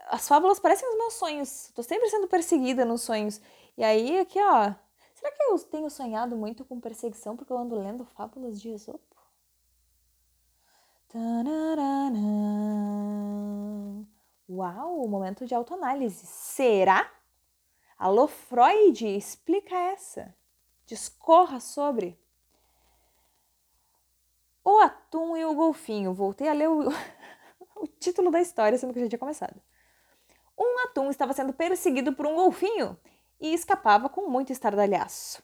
As 0.08 0.28
fábulas 0.28 0.60
parecem 0.60 0.86
os 0.86 0.98
meus 0.98 1.14
sonhos. 1.14 1.72
Tô 1.74 1.82
sempre 1.82 2.06
sendo 2.10 2.28
perseguida 2.28 2.84
nos 2.84 3.00
sonhos. 3.00 3.40
E 3.78 3.82
aí, 3.82 4.20
aqui, 4.20 4.38
ó, 4.38 4.74
Será 5.14 5.32
que 5.32 5.42
eu 5.42 5.58
tenho 5.60 5.88
sonhado 5.88 6.36
muito 6.36 6.66
com 6.66 6.78
perseguição 6.78 7.34
porque 7.34 7.50
eu 7.50 7.56
ando 7.56 7.74
lendo 7.74 8.04
fábulas 8.04 8.60
de 8.60 8.68
Esopo? 8.68 9.16
Uau, 14.50 15.08
momento 15.08 15.46
de 15.46 15.54
autoanálise. 15.54 16.26
Será? 16.26 17.10
Alô, 17.96 18.28
Freud, 18.28 19.06
explica 19.16 19.74
essa. 19.74 20.41
Discorra 20.86 21.60
sobre. 21.60 22.18
O 24.64 24.78
atum 24.78 25.36
e 25.36 25.44
o 25.44 25.54
golfinho. 25.54 26.14
Voltei 26.14 26.48
a 26.48 26.52
ler 26.52 26.68
o, 26.68 26.88
o 27.76 27.86
título 27.86 28.30
da 28.30 28.40
história, 28.40 28.78
sendo 28.78 28.92
que 28.92 29.00
já 29.00 29.08
tinha 29.08 29.18
começado. 29.18 29.60
Um 30.58 30.78
atum 30.84 31.10
estava 31.10 31.32
sendo 31.32 31.52
perseguido 31.52 32.12
por 32.12 32.26
um 32.26 32.34
golfinho 32.34 32.96
e 33.40 33.52
escapava 33.52 34.08
com 34.08 34.28
muito 34.28 34.52
estardalhaço. 34.52 35.42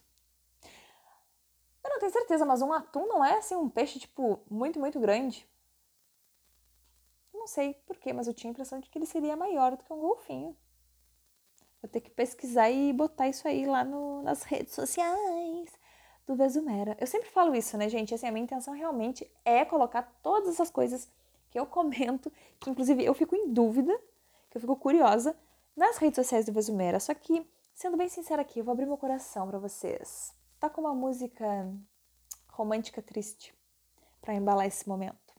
Eu 1.82 1.90
não 1.90 1.98
tenho 1.98 2.12
certeza, 2.12 2.44
mas 2.44 2.62
um 2.62 2.72
atum 2.72 3.06
não 3.06 3.24
é 3.24 3.38
assim 3.38 3.56
um 3.56 3.68
peixe, 3.68 3.98
tipo, 3.98 4.40
muito, 4.48 4.78
muito 4.78 5.00
grande. 5.00 5.48
Não 7.32 7.46
sei 7.46 7.74
porquê, 7.86 8.12
mas 8.12 8.26
eu 8.26 8.34
tinha 8.34 8.50
a 8.50 8.52
impressão 8.52 8.78
de 8.78 8.88
que 8.90 8.98
ele 8.98 9.06
seria 9.06 9.36
maior 9.36 9.76
do 9.76 9.82
que 9.82 9.92
um 9.92 10.00
golfinho. 10.00 10.56
Vou 11.82 11.88
ter 11.88 12.00
que 12.00 12.10
pesquisar 12.10 12.70
e 12.70 12.92
botar 12.92 13.28
isso 13.28 13.46
aí 13.46 13.66
lá 13.66 13.84
no, 13.84 14.22
nas 14.22 14.42
redes 14.42 14.74
sociais 14.74 15.70
do 16.26 16.34
Vesumera. 16.34 16.96
Eu 17.00 17.06
sempre 17.06 17.28
falo 17.30 17.54
isso, 17.54 17.76
né, 17.76 17.88
gente? 17.88 18.14
Assim, 18.14 18.26
a 18.26 18.32
minha 18.32 18.44
intenção 18.44 18.74
realmente 18.74 19.30
é 19.44 19.64
colocar 19.64 20.02
todas 20.22 20.48
essas 20.48 20.70
coisas 20.70 21.08
que 21.50 21.58
eu 21.58 21.64
comento, 21.66 22.32
que 22.60 22.70
inclusive 22.70 23.04
eu 23.04 23.14
fico 23.14 23.36
em 23.36 23.52
dúvida, 23.52 23.96
que 24.50 24.56
eu 24.56 24.60
fico 24.60 24.76
curiosa, 24.76 25.36
nas 25.76 25.96
redes 25.98 26.16
sociais 26.16 26.44
do 26.44 26.52
Vesumera. 26.52 26.98
Só 26.98 27.14
que 27.14 27.46
Sendo 27.78 27.96
bem 27.96 28.08
sincera 28.08 28.42
aqui, 28.42 28.58
eu 28.58 28.64
vou 28.64 28.72
abrir 28.72 28.86
meu 28.86 28.96
coração 28.96 29.46
para 29.46 29.56
vocês. 29.56 30.34
Tá 30.58 30.68
com 30.68 30.80
uma 30.80 30.92
música 30.92 31.46
romântica 32.48 33.00
triste 33.00 33.54
para 34.20 34.34
embalar 34.34 34.66
esse 34.66 34.88
momento. 34.88 35.32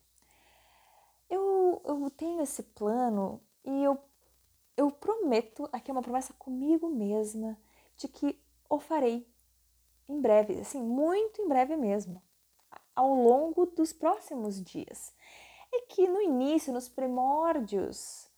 Eu, 1.29 1.81
eu 1.83 2.09
tenho 2.09 2.41
esse 2.41 2.63
plano 2.63 3.41
e 3.65 3.83
eu, 3.83 3.99
eu 4.79 4.89
prometo, 4.89 5.67
aqui 5.73 5.91
é 5.91 5.93
uma 5.93 6.01
promessa 6.01 6.33
comigo 6.39 6.87
mesma, 6.87 7.57
de 7.97 8.07
que 8.07 8.41
o 8.69 8.79
farei 8.79 9.27
em 10.07 10.21
breve, 10.21 10.57
assim, 10.61 10.81
muito 10.81 11.41
em 11.41 11.49
breve 11.49 11.75
mesmo. 11.75 12.23
ao 12.95 13.13
longo 13.13 13.65
dos 13.65 13.91
próximos 13.91 14.61
dias? 14.61 15.13
É 15.73 15.81
que 15.81 16.07
no 16.07 16.21
início, 16.21 16.71
nos 16.73 16.87
primórdios 16.87 18.29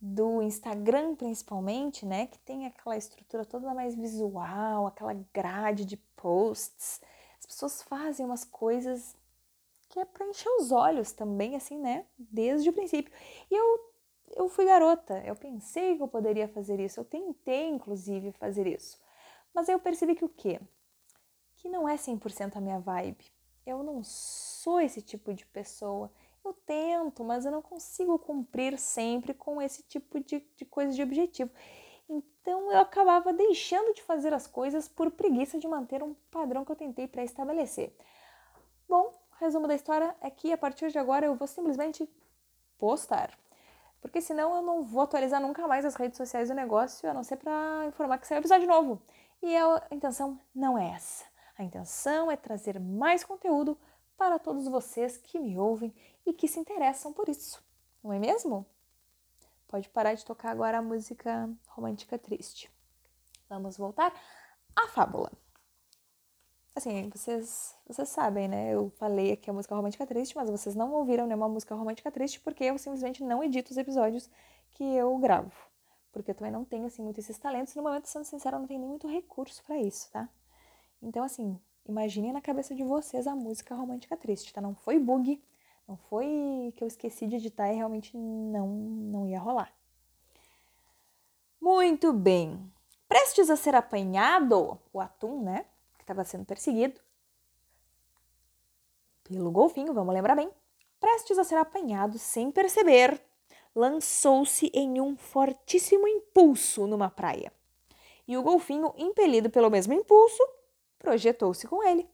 do 0.00 0.42
Instagram 0.42 1.14
principalmente, 1.14 2.04
né, 2.04 2.26
que 2.26 2.38
tem 2.40 2.66
aquela 2.66 2.96
estrutura 2.96 3.44
toda 3.44 3.72
mais 3.72 3.94
visual, 3.94 4.86
aquela 4.86 5.14
grade 5.32 5.84
de 5.84 5.96
posts, 5.96 7.00
as 7.38 7.46
pessoas 7.46 7.82
fazem 7.82 8.26
umas 8.26 8.44
coisas 8.44 9.16
que 9.88 10.00
é 10.00 10.04
para 10.04 10.26
encher 10.26 10.50
os 10.58 10.72
olhos 10.72 11.12
também, 11.12 11.54
assim, 11.54 11.78
né, 11.78 12.04
desde 12.18 12.68
o 12.68 12.72
princípio. 12.72 13.12
E 13.48 13.54
eu 13.54 13.93
eu 14.34 14.48
fui 14.48 14.64
garota, 14.64 15.22
eu 15.24 15.36
pensei 15.36 15.96
que 15.96 16.02
eu 16.02 16.08
poderia 16.08 16.48
fazer 16.48 16.80
isso, 16.80 17.00
eu 17.00 17.04
tentei 17.04 17.68
inclusive 17.68 18.32
fazer 18.32 18.66
isso. 18.66 19.00
Mas 19.54 19.68
eu 19.68 19.78
percebi 19.78 20.14
que 20.14 20.24
o 20.24 20.28
quê? 20.28 20.60
Que 21.56 21.68
não 21.68 21.88
é 21.88 21.94
100% 21.94 22.56
a 22.56 22.60
minha 22.60 22.80
vibe. 22.80 23.24
Eu 23.64 23.82
não 23.82 24.02
sou 24.02 24.80
esse 24.80 25.00
tipo 25.00 25.32
de 25.32 25.46
pessoa. 25.46 26.10
Eu 26.44 26.52
tento, 26.52 27.24
mas 27.24 27.46
eu 27.46 27.52
não 27.52 27.62
consigo 27.62 28.18
cumprir 28.18 28.76
sempre 28.78 29.32
com 29.32 29.62
esse 29.62 29.82
tipo 29.84 30.20
de, 30.20 30.44
de 30.56 30.64
coisa 30.64 30.92
de 30.92 31.02
objetivo. 31.02 31.50
Então 32.08 32.70
eu 32.70 32.80
acabava 32.80 33.32
deixando 33.32 33.94
de 33.94 34.02
fazer 34.02 34.34
as 34.34 34.46
coisas 34.46 34.88
por 34.88 35.10
preguiça 35.10 35.58
de 35.58 35.66
manter 35.66 36.02
um 36.02 36.14
padrão 36.30 36.64
que 36.64 36.72
eu 36.72 36.76
tentei 36.76 37.06
pré-estabelecer. 37.06 37.94
Bom, 38.86 39.12
resumo 39.40 39.66
da 39.66 39.74
história 39.74 40.14
é 40.20 40.28
que 40.28 40.52
a 40.52 40.58
partir 40.58 40.90
de 40.90 40.98
agora 40.98 41.24
eu 41.24 41.34
vou 41.34 41.46
simplesmente 41.46 42.06
postar 42.76 43.38
porque 44.04 44.20
senão 44.20 44.54
eu 44.54 44.60
não 44.60 44.82
vou 44.82 45.00
atualizar 45.00 45.40
nunca 45.40 45.66
mais 45.66 45.82
as 45.82 45.94
redes 45.94 46.18
sociais 46.18 46.50
do 46.50 46.54
negócio, 46.54 47.08
a 47.08 47.14
não 47.14 47.24
ser 47.24 47.36
para 47.36 47.86
informar 47.86 48.18
que 48.18 48.26
saiu 48.26 48.38
episódio 48.38 48.68
novo. 48.68 49.00
E 49.42 49.56
a 49.56 49.82
intenção 49.90 50.38
não 50.54 50.76
é 50.76 50.90
essa. 50.90 51.24
A 51.56 51.64
intenção 51.64 52.30
é 52.30 52.36
trazer 52.36 52.78
mais 52.78 53.24
conteúdo 53.24 53.78
para 54.14 54.38
todos 54.38 54.68
vocês 54.68 55.16
que 55.16 55.38
me 55.38 55.56
ouvem 55.58 55.90
e 56.26 56.34
que 56.34 56.46
se 56.46 56.60
interessam 56.60 57.14
por 57.14 57.30
isso, 57.30 57.64
não 58.02 58.12
é 58.12 58.18
mesmo? 58.18 58.66
Pode 59.68 59.88
parar 59.88 60.12
de 60.12 60.22
tocar 60.22 60.50
agora 60.50 60.78
a 60.78 60.82
música 60.82 61.48
romântica 61.68 62.18
triste. 62.18 62.70
Vamos 63.48 63.78
voltar 63.78 64.12
à 64.76 64.86
fábula. 64.86 65.32
Assim, 66.76 67.08
vocês, 67.08 67.76
vocês 67.86 68.08
sabem, 68.08 68.48
né? 68.48 68.74
Eu 68.74 68.90
falei 68.98 69.30
aqui 69.32 69.48
a 69.48 69.52
música 69.52 69.76
romântica 69.76 70.04
triste, 70.04 70.34
mas 70.34 70.50
vocês 70.50 70.74
não 70.74 70.92
ouviram 70.92 71.24
nenhuma 71.24 71.48
música 71.48 71.72
romântica 71.72 72.10
triste 72.10 72.40
porque 72.40 72.64
eu 72.64 72.76
simplesmente 72.78 73.22
não 73.22 73.44
edito 73.44 73.70
os 73.70 73.76
episódios 73.76 74.28
que 74.72 74.82
eu 74.82 75.16
gravo. 75.18 75.52
Porque 76.12 76.32
eu 76.32 76.34
também 76.34 76.52
não 76.52 76.64
tenho, 76.64 76.86
assim, 76.86 77.00
muito 77.00 77.20
esses 77.20 77.38
talentos. 77.38 77.76
No 77.76 77.82
momento, 77.82 78.06
sendo 78.06 78.24
sincera, 78.24 78.58
não 78.58 78.66
tenho 78.66 78.80
nem 78.80 78.88
muito 78.88 79.06
recurso 79.06 79.62
para 79.64 79.78
isso, 79.78 80.10
tá? 80.10 80.28
Então, 81.00 81.22
assim, 81.22 81.60
imaginem 81.86 82.32
na 82.32 82.40
cabeça 82.40 82.74
de 82.74 82.82
vocês 82.82 83.28
a 83.28 83.36
música 83.36 83.74
romântica 83.74 84.16
triste, 84.16 84.52
tá? 84.52 84.60
Não 84.60 84.74
foi 84.74 84.98
bug, 84.98 85.40
não 85.86 85.96
foi 85.96 86.72
que 86.76 86.82
eu 86.82 86.88
esqueci 86.88 87.28
de 87.28 87.36
editar 87.36 87.72
e 87.72 87.76
realmente 87.76 88.16
não, 88.16 88.66
não 88.66 89.26
ia 89.26 89.38
rolar. 89.38 89.72
Muito 91.60 92.12
bem. 92.12 92.68
Prestes 93.08 93.48
a 93.48 93.54
ser 93.54 93.76
apanhado, 93.76 94.76
o 94.92 95.00
atum, 95.00 95.40
né? 95.40 95.66
Estava 96.04 96.24
sendo 96.24 96.44
perseguido 96.44 97.00
pelo 99.24 99.50
golfinho, 99.50 99.94
vamos 99.94 100.14
lembrar 100.14 100.36
bem, 100.36 100.50
prestes 101.00 101.38
a 101.38 101.44
ser 101.44 101.56
apanhado 101.56 102.18
sem 102.18 102.50
perceber, 102.50 103.20
lançou-se 103.74 104.70
em 104.74 105.00
um 105.00 105.16
fortíssimo 105.16 106.06
impulso 106.06 106.86
numa 106.86 107.08
praia. 107.08 107.50
E 108.28 108.36
o 108.36 108.42
golfinho, 108.42 108.92
impelido 108.96 109.50
pelo 109.50 109.70
mesmo 109.70 109.94
impulso, 109.94 110.42
projetou-se 110.98 111.66
com 111.66 111.82
ele. 111.82 112.08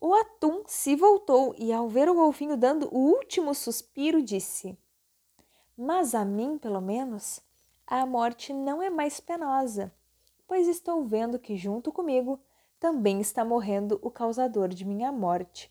O 0.00 0.14
atum 0.14 0.62
se 0.66 0.94
voltou 0.94 1.54
e, 1.58 1.72
ao 1.72 1.88
ver 1.88 2.08
o 2.08 2.14
golfinho 2.14 2.56
dando 2.56 2.88
o 2.94 2.98
último 2.98 3.52
suspiro, 3.52 4.22
disse: 4.22 4.78
Mas 5.76 6.14
a 6.14 6.24
mim, 6.24 6.56
pelo 6.56 6.80
menos, 6.80 7.40
a 7.84 8.06
morte 8.06 8.52
não 8.52 8.80
é 8.80 8.88
mais 8.88 9.18
penosa 9.18 9.92
pois 10.48 10.66
estou 10.66 11.04
vendo 11.04 11.38
que 11.38 11.56
junto 11.56 11.92
comigo 11.92 12.40
também 12.80 13.20
está 13.20 13.44
morrendo 13.44 13.98
o 14.02 14.10
causador 14.10 14.68
de 14.68 14.84
minha 14.84 15.12
morte. 15.12 15.70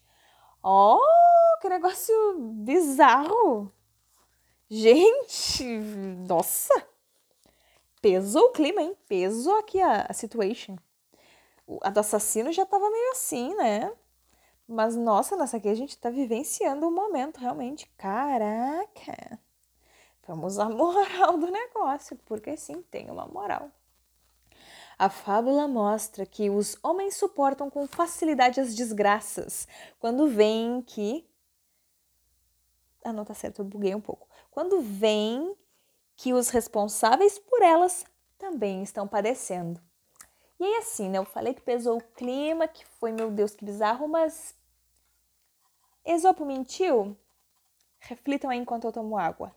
Oh, 0.64 1.00
que 1.60 1.68
negócio 1.68 2.16
bizarro! 2.54 3.74
Gente, 4.70 5.66
nossa! 6.28 6.74
Pesou 8.02 8.46
o 8.46 8.52
clima, 8.52 8.82
hein? 8.82 8.96
Pesou 9.08 9.58
aqui 9.58 9.82
a, 9.82 10.06
a 10.08 10.14
situation. 10.14 10.78
A 11.82 11.90
do 11.90 12.00
assassino 12.00 12.52
já 12.52 12.66
tava 12.66 12.90
meio 12.90 13.12
assim, 13.12 13.56
né? 13.56 13.92
Mas, 14.68 14.96
nossa, 14.96 15.36
nessa 15.36 15.58
aqui 15.58 15.70
a 15.70 15.74
gente 15.74 15.98
tá 15.98 16.10
vivenciando 16.10 16.86
o 16.86 16.90
um 16.90 16.94
momento, 16.94 17.40
realmente. 17.40 17.90
Caraca! 17.98 19.40
Vamos 20.28 20.60
à 20.60 20.70
moral 20.70 21.38
do 21.38 21.50
negócio, 21.50 22.18
porque 22.26 22.56
sim, 22.58 22.82
tem 22.84 23.10
uma 23.10 23.26
moral. 23.26 23.72
A 25.00 25.10
fábula 25.10 25.68
mostra 25.68 26.26
que 26.26 26.50
os 26.50 26.76
homens 26.82 27.16
suportam 27.16 27.70
com 27.70 27.86
facilidade 27.86 28.60
as 28.60 28.74
desgraças 28.74 29.68
quando 30.00 30.28
veem 30.28 30.82
que. 30.82 31.30
Ah, 33.04 33.14
não 33.14 33.24
tá 33.24 33.36
certo, 33.36 33.60
eu 33.60 33.66
buguei 33.66 33.94
um 33.94 34.02
pouco. 34.02 34.28
Quando 34.50 34.82
veem 34.82 35.56
que 36.16 36.34
os 36.34 36.50
responsáveis 36.50 37.38
por 37.38 37.62
elas 37.62 38.06
também 38.40 38.82
estão 38.82 39.08
padecendo. 39.08 39.80
E 40.60 40.66
aí, 40.66 40.76
assim, 40.78 41.08
né? 41.10 41.20
Eu 41.20 41.26
falei 41.26 41.54
que 41.54 41.62
pesou 41.62 41.98
o 41.98 42.04
clima, 42.04 42.68
que 42.68 42.84
foi, 42.84 43.12
meu 43.12 43.30
Deus, 43.30 43.56
que 43.56 43.64
bizarro, 43.64 44.08
mas. 44.08 44.56
Esopo 46.04 46.44
mentiu? 46.44 47.16
Reflitam 48.00 48.50
aí 48.50 48.58
enquanto 48.58 48.86
eu 48.86 48.92
tomo 48.92 49.16
água. 49.16 49.56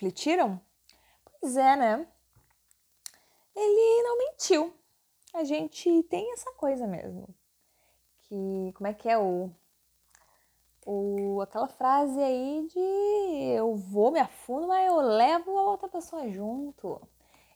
Refletiram? 0.00 0.58
Pois 1.26 1.58
é, 1.58 1.76
né? 1.76 2.06
Ele 3.54 4.02
não 4.02 4.16
mentiu. 4.16 4.72
A 5.34 5.44
gente 5.44 6.02
tem 6.04 6.32
essa 6.32 6.50
coisa 6.52 6.86
mesmo. 6.86 7.28
Que, 8.22 8.72
como 8.76 8.86
é 8.86 8.94
que 8.94 9.10
é 9.10 9.18
o, 9.18 9.50
o 10.86 11.42
aquela 11.42 11.68
frase 11.68 12.18
aí 12.18 12.66
de 12.68 13.52
eu 13.54 13.76
vou, 13.76 14.10
me 14.10 14.20
afundo, 14.20 14.68
mas 14.68 14.86
eu 14.86 14.96
levo 15.02 15.58
a 15.58 15.70
outra 15.70 15.86
pessoa 15.86 16.30
junto. 16.30 16.98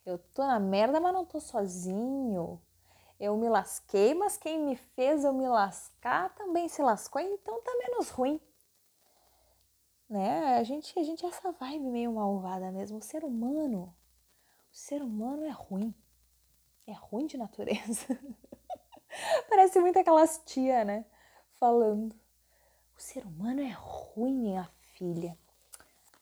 Eu 0.04 0.18
tô 0.18 0.42
na 0.42 0.60
merda, 0.60 1.00
mas 1.00 1.14
não 1.14 1.24
tô 1.24 1.40
sozinho. 1.40 2.60
Eu 3.18 3.38
me 3.38 3.48
lasquei, 3.48 4.12
mas 4.12 4.36
quem 4.36 4.58
me 4.58 4.76
fez 4.76 5.24
eu 5.24 5.32
me 5.32 5.48
lascar 5.48 6.34
também 6.34 6.68
se 6.68 6.82
lascou, 6.82 7.22
então 7.22 7.62
tá 7.62 7.72
menos 7.78 8.10
ruim 8.10 8.38
né? 10.14 10.56
A 10.56 10.62
gente, 10.62 10.96
a 10.98 11.02
gente 11.02 11.26
é 11.26 11.28
essa 11.28 11.50
vibe 11.50 11.90
meio 11.90 12.12
malvada 12.12 12.70
mesmo. 12.70 12.98
O 12.98 13.02
ser 13.02 13.24
humano, 13.24 13.94
o 14.72 14.76
ser 14.76 15.02
humano 15.02 15.44
é 15.44 15.50
ruim. 15.50 15.92
É 16.86 16.92
ruim 16.92 17.26
de 17.26 17.36
natureza. 17.36 18.06
Parece 19.48 19.80
muito 19.80 19.98
aquelas 19.98 20.40
tia, 20.46 20.84
né? 20.84 21.04
Falando. 21.54 22.14
O 22.96 23.00
ser 23.00 23.26
humano 23.26 23.60
é 23.60 23.70
ruim, 23.70 24.34
minha 24.34 24.70
filha. 24.92 25.36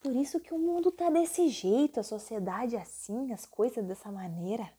Por 0.00 0.16
isso 0.16 0.40
que 0.40 0.54
o 0.54 0.58
mundo 0.58 0.90
tá 0.90 1.10
desse 1.10 1.48
jeito, 1.48 2.00
a 2.00 2.02
sociedade 2.02 2.74
é 2.74 2.80
assim, 2.80 3.32
as 3.32 3.44
coisas 3.44 3.84
dessa 3.84 4.10
maneira. 4.10 4.72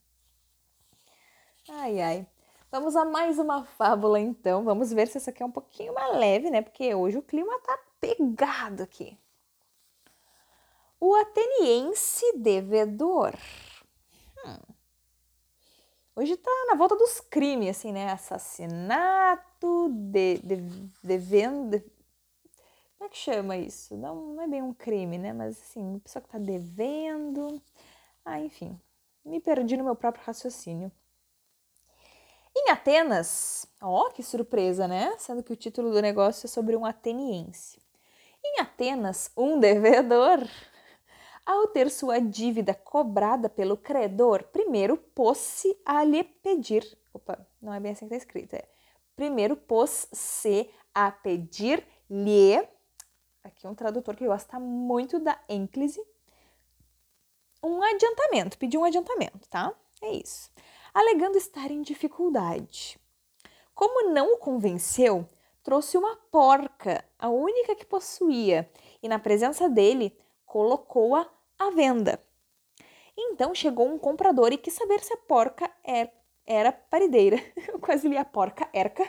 Ai, 1.69 2.01
ai. 2.01 2.27
Vamos 2.71 2.95
a 2.95 3.05
mais 3.05 3.37
uma 3.37 3.63
fábula 3.63 4.19
então. 4.19 4.63
Vamos 4.63 4.91
ver 4.91 5.07
se 5.07 5.17
essa 5.17 5.29
aqui 5.29 5.43
é 5.43 5.45
um 5.45 5.51
pouquinho 5.51 5.93
mais 5.93 6.17
leve, 6.17 6.49
né? 6.49 6.63
Porque 6.63 6.95
hoje 6.95 7.17
o 7.19 7.21
clima 7.21 7.57
tá 7.59 7.77
pegado 8.03 8.83
aqui. 8.83 9.17
O 10.99 11.15
ateniense 11.15 12.37
devedor. 12.37 13.33
Hum. 14.45 14.73
Hoje 16.15 16.35
tá 16.35 16.51
na 16.67 16.75
volta 16.75 16.97
dos 16.97 17.21
crimes, 17.21 17.77
assim, 17.77 17.93
né? 17.93 18.11
Assassinato, 18.11 19.89
de, 19.89 20.37
de, 20.39 20.57
devendo. 21.01 21.71
De, 21.71 21.79
como 21.79 23.05
é 23.05 23.09
que 23.09 23.17
chama 23.17 23.55
isso? 23.57 23.95
Não, 23.95 24.33
não 24.33 24.43
é 24.43 24.47
bem 24.47 24.61
um 24.61 24.73
crime, 24.73 25.17
né? 25.17 25.31
Mas 25.31 25.57
assim, 25.59 25.99
pessoa 25.99 26.21
que 26.21 26.29
tá 26.29 26.37
devendo. 26.37 27.61
Ah, 28.25 28.39
enfim. 28.39 28.79
Me 29.25 29.39
perdi 29.39 29.77
no 29.77 29.83
meu 29.85 29.95
próprio 29.95 30.25
raciocínio. 30.25 30.91
Em 32.55 32.69
Atenas, 32.69 33.65
ó, 33.81 34.09
que 34.11 34.21
surpresa, 34.21 34.87
né? 34.87 35.15
Sendo 35.17 35.41
que 35.41 35.53
o 35.53 35.55
título 35.55 35.91
do 35.91 36.01
negócio 36.01 36.45
é 36.45 36.49
sobre 36.49 36.75
um 36.75 36.85
ateniense. 36.85 37.82
Em 38.45 38.59
Atenas, 38.59 39.31
um 39.37 39.59
devedor, 39.59 40.39
ao 41.45 41.67
ter 41.67 41.89
sua 41.89 42.19
dívida 42.19 42.73
cobrada 42.73 43.49
pelo 43.49 43.77
credor, 43.77 44.43
primeiro 44.43 44.97
pôs-se 44.97 45.77
a 45.85 46.03
lhe 46.03 46.23
pedir. 46.23 46.85
Opa, 47.13 47.45
não 47.61 47.73
é 47.73 47.79
bem 47.79 47.91
assim 47.91 48.07
que 48.07 48.13
está 48.13 48.25
escrito. 48.25 48.53
É. 48.55 48.67
Primeiro 49.15 49.55
pôs-se 49.55 50.69
a 50.93 51.11
pedir-lhe. 51.11 52.67
Aqui 53.43 53.67
um 53.67 53.75
tradutor 53.75 54.15
que 54.15 54.25
gosta 54.25 54.59
muito 54.59 55.19
da 55.19 55.39
ênclise. 55.49 56.01
um 57.63 57.81
adiantamento, 57.81 58.57
pediu 58.57 58.81
um 58.81 58.83
adiantamento, 58.85 59.47
tá? 59.49 59.73
É 60.01 60.11
isso. 60.11 60.49
Alegando 60.93 61.37
estar 61.37 61.71
em 61.71 61.81
dificuldade. 61.81 62.99
Como 63.73 64.09
não 64.11 64.33
o 64.33 64.37
convenceu, 64.37 65.27
trouxe 65.63 65.97
uma 65.97 66.15
porca, 66.29 67.03
a 67.17 67.29
única 67.29 67.75
que 67.75 67.85
possuía, 67.85 68.69
e 69.01 69.07
na 69.07 69.17
presença 69.17 69.69
dele 69.69 70.15
colocou-a 70.45 71.27
à 71.57 71.71
venda. 71.71 72.23
Então 73.17 73.55
chegou 73.55 73.87
um 73.87 73.97
comprador 73.97 74.51
e 74.51 74.57
quis 74.57 74.73
saber 74.73 74.99
se 74.99 75.13
a 75.13 75.17
porca 75.17 75.71
era, 75.83 76.09
é, 76.09 76.13
era 76.45 76.71
parideira. 76.71 77.37
Eu 77.67 77.79
quase 77.79 78.07
li 78.07 78.17
a 78.17 78.25
porca 78.25 78.69
erca. 78.73 79.07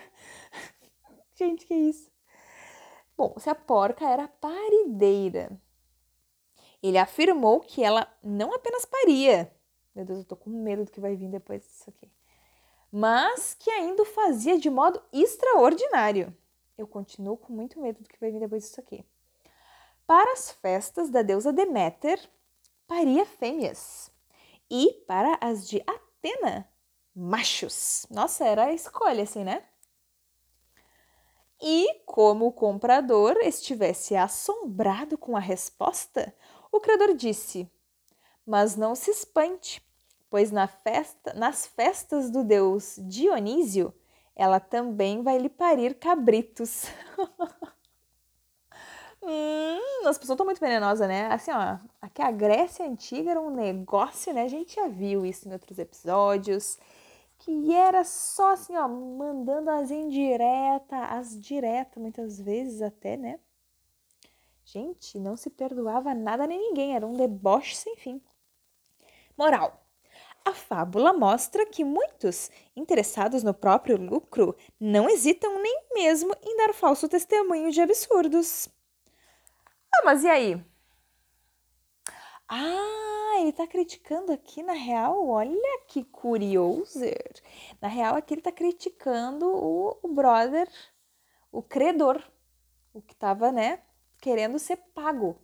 Gente, 1.34 1.66
que 1.66 1.74
isso? 1.74 2.10
Bom, 3.16 3.34
se 3.38 3.48
a 3.48 3.54
porca 3.54 4.06
era 4.08 4.28
parideira. 4.28 5.50
Ele 6.82 6.98
afirmou 6.98 7.60
que 7.60 7.82
ela 7.82 8.06
não 8.22 8.52
apenas 8.52 8.84
paria. 8.84 9.50
Meu 9.94 10.04
Deus, 10.04 10.18
eu 10.18 10.24
tô 10.24 10.36
com 10.36 10.50
medo 10.50 10.84
do 10.84 10.90
que 10.90 11.00
vai 11.00 11.16
vir 11.16 11.30
depois 11.30 11.62
disso 11.62 11.88
aqui. 11.88 12.10
Mas 12.92 13.54
que 13.54 13.70
ainda 13.70 14.02
o 14.02 14.06
fazia 14.06 14.58
de 14.58 14.68
modo 14.68 15.02
extraordinário. 15.12 16.36
Eu 16.76 16.86
continuo 16.86 17.36
com 17.36 17.52
muito 17.52 17.80
medo 17.80 18.02
do 18.02 18.08
que 18.08 18.18
vai 18.18 18.32
vir 18.32 18.40
depois 18.40 18.64
disso 18.64 18.80
aqui. 18.80 19.04
Para 20.06 20.32
as 20.32 20.50
festas 20.50 21.08
da 21.08 21.22
deusa 21.22 21.52
Deméter, 21.52 22.20
paria 22.86 23.24
fêmeas. 23.24 24.10
E 24.68 24.92
para 25.06 25.38
as 25.40 25.68
de 25.68 25.82
Atena, 25.86 26.68
machos. 27.14 28.06
Nossa, 28.10 28.44
era 28.44 28.64
a 28.64 28.72
escolha, 28.72 29.22
assim, 29.22 29.44
né? 29.44 29.64
E 31.62 32.00
como 32.04 32.46
o 32.46 32.52
comprador 32.52 33.36
estivesse 33.42 34.16
assombrado 34.16 35.16
com 35.16 35.36
a 35.36 35.40
resposta, 35.40 36.34
o 36.72 36.80
criador 36.80 37.14
disse: 37.14 37.70
Mas 38.44 38.74
não 38.74 38.94
se 38.94 39.10
espante, 39.10 39.80
pois 40.28 40.50
na 40.50 40.66
festa, 40.66 41.32
nas 41.34 41.66
festas 41.66 42.30
do 42.30 42.42
deus 42.42 42.96
Dionísio, 42.98 43.94
ela 44.36 44.58
também 44.58 45.22
vai 45.22 45.38
lhe 45.38 45.48
parir 45.48 45.94
cabritos. 45.94 46.86
hum, 49.22 50.06
as 50.06 50.18
pessoas 50.18 50.34
estão 50.34 50.46
muito 50.46 50.60
venenosas, 50.60 51.08
né? 51.08 51.26
Assim, 51.26 51.50
ó, 51.52 51.78
aqui 52.02 52.20
a 52.20 52.30
Grécia 52.30 52.86
Antiga 52.86 53.30
era 53.30 53.40
um 53.40 53.50
negócio, 53.50 54.32
né? 54.32 54.42
A 54.42 54.48
gente 54.48 54.74
já 54.74 54.88
viu 54.88 55.24
isso 55.24 55.48
em 55.48 55.52
outros 55.52 55.78
episódios. 55.78 56.78
Que 57.38 57.74
era 57.74 58.04
só 58.04 58.52
assim, 58.52 58.76
ó, 58.76 58.88
mandando 58.88 59.70
as 59.70 59.90
indiretas, 59.90 60.98
as 61.10 61.40
diretas, 61.40 62.02
muitas 62.02 62.40
vezes 62.40 62.80
até, 62.80 63.16
né? 63.16 63.38
Gente, 64.64 65.18
não 65.18 65.36
se 65.36 65.50
perdoava 65.50 66.14
nada 66.14 66.46
nem 66.46 66.58
ninguém, 66.58 66.96
era 66.96 67.06
um 67.06 67.12
deboche 67.12 67.76
sem 67.76 67.96
fim. 67.96 68.22
Moral: 69.36 69.83
a 70.44 70.52
fábula 70.52 71.12
mostra 71.12 71.64
que 71.64 71.82
muitos, 71.82 72.50
interessados 72.76 73.42
no 73.42 73.54
próprio 73.54 73.96
lucro, 73.96 74.54
não 74.78 75.08
hesitam 75.08 75.60
nem 75.60 75.86
mesmo 75.94 76.36
em 76.42 76.56
dar 76.58 76.74
falso 76.74 77.08
testemunho 77.08 77.70
de 77.70 77.80
absurdos. 77.80 78.68
Ah, 79.92 80.02
mas 80.04 80.22
e 80.22 80.28
aí? 80.28 80.64
Ah, 82.46 83.40
ele 83.40 83.52
tá 83.52 83.66
criticando 83.66 84.32
aqui, 84.32 84.62
na 84.62 84.74
real, 84.74 85.26
olha 85.26 85.80
que 85.88 86.04
curioso. 86.04 87.00
Na 87.80 87.88
real, 87.88 88.14
aqui 88.16 88.34
ele 88.34 88.42
tá 88.42 88.52
criticando 88.52 89.46
o, 89.46 89.98
o 90.02 90.08
brother, 90.08 90.68
o 91.50 91.62
credor, 91.62 92.22
o 92.92 93.00
que 93.00 93.16
tava, 93.16 93.50
né, 93.50 93.80
querendo 94.20 94.58
ser 94.58 94.76
pago. 94.94 95.38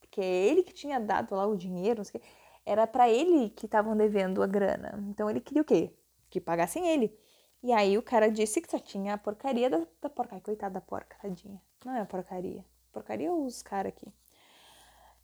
Porque 0.00 0.22
é 0.22 0.24
ele 0.24 0.62
que 0.62 0.72
tinha 0.72 0.98
dado 0.98 1.34
lá 1.34 1.46
o 1.46 1.56
dinheiro, 1.56 1.98
não 1.98 2.04
sei 2.04 2.18
o 2.18 2.22
que 2.22 2.28
era 2.68 2.86
para 2.86 3.08
ele 3.08 3.48
que 3.50 3.64
estavam 3.64 3.96
devendo 3.96 4.42
a 4.42 4.46
grana. 4.46 5.02
Então 5.08 5.30
ele 5.30 5.40
queria 5.40 5.62
o 5.62 5.64
quê? 5.64 5.90
Que 6.28 6.38
pagassem 6.38 6.86
ele. 6.86 7.18
E 7.62 7.72
aí 7.72 7.96
o 7.96 8.02
cara 8.02 8.30
disse 8.30 8.60
que 8.60 8.70
só 8.70 8.78
tinha 8.78 9.14
a 9.14 9.18
porcaria 9.18 9.70
da, 9.70 9.86
da 10.02 10.10
porca. 10.10 10.38
Coitada 10.38 10.74
da 10.74 10.80
porca, 10.82 11.16
tadinha. 11.20 11.60
Não 11.82 11.96
é 11.96 12.02
a 12.02 12.04
porcaria. 12.04 12.62
Porcaria 12.92 13.32
os 13.32 13.62
caras 13.62 13.92
aqui. 13.92 14.12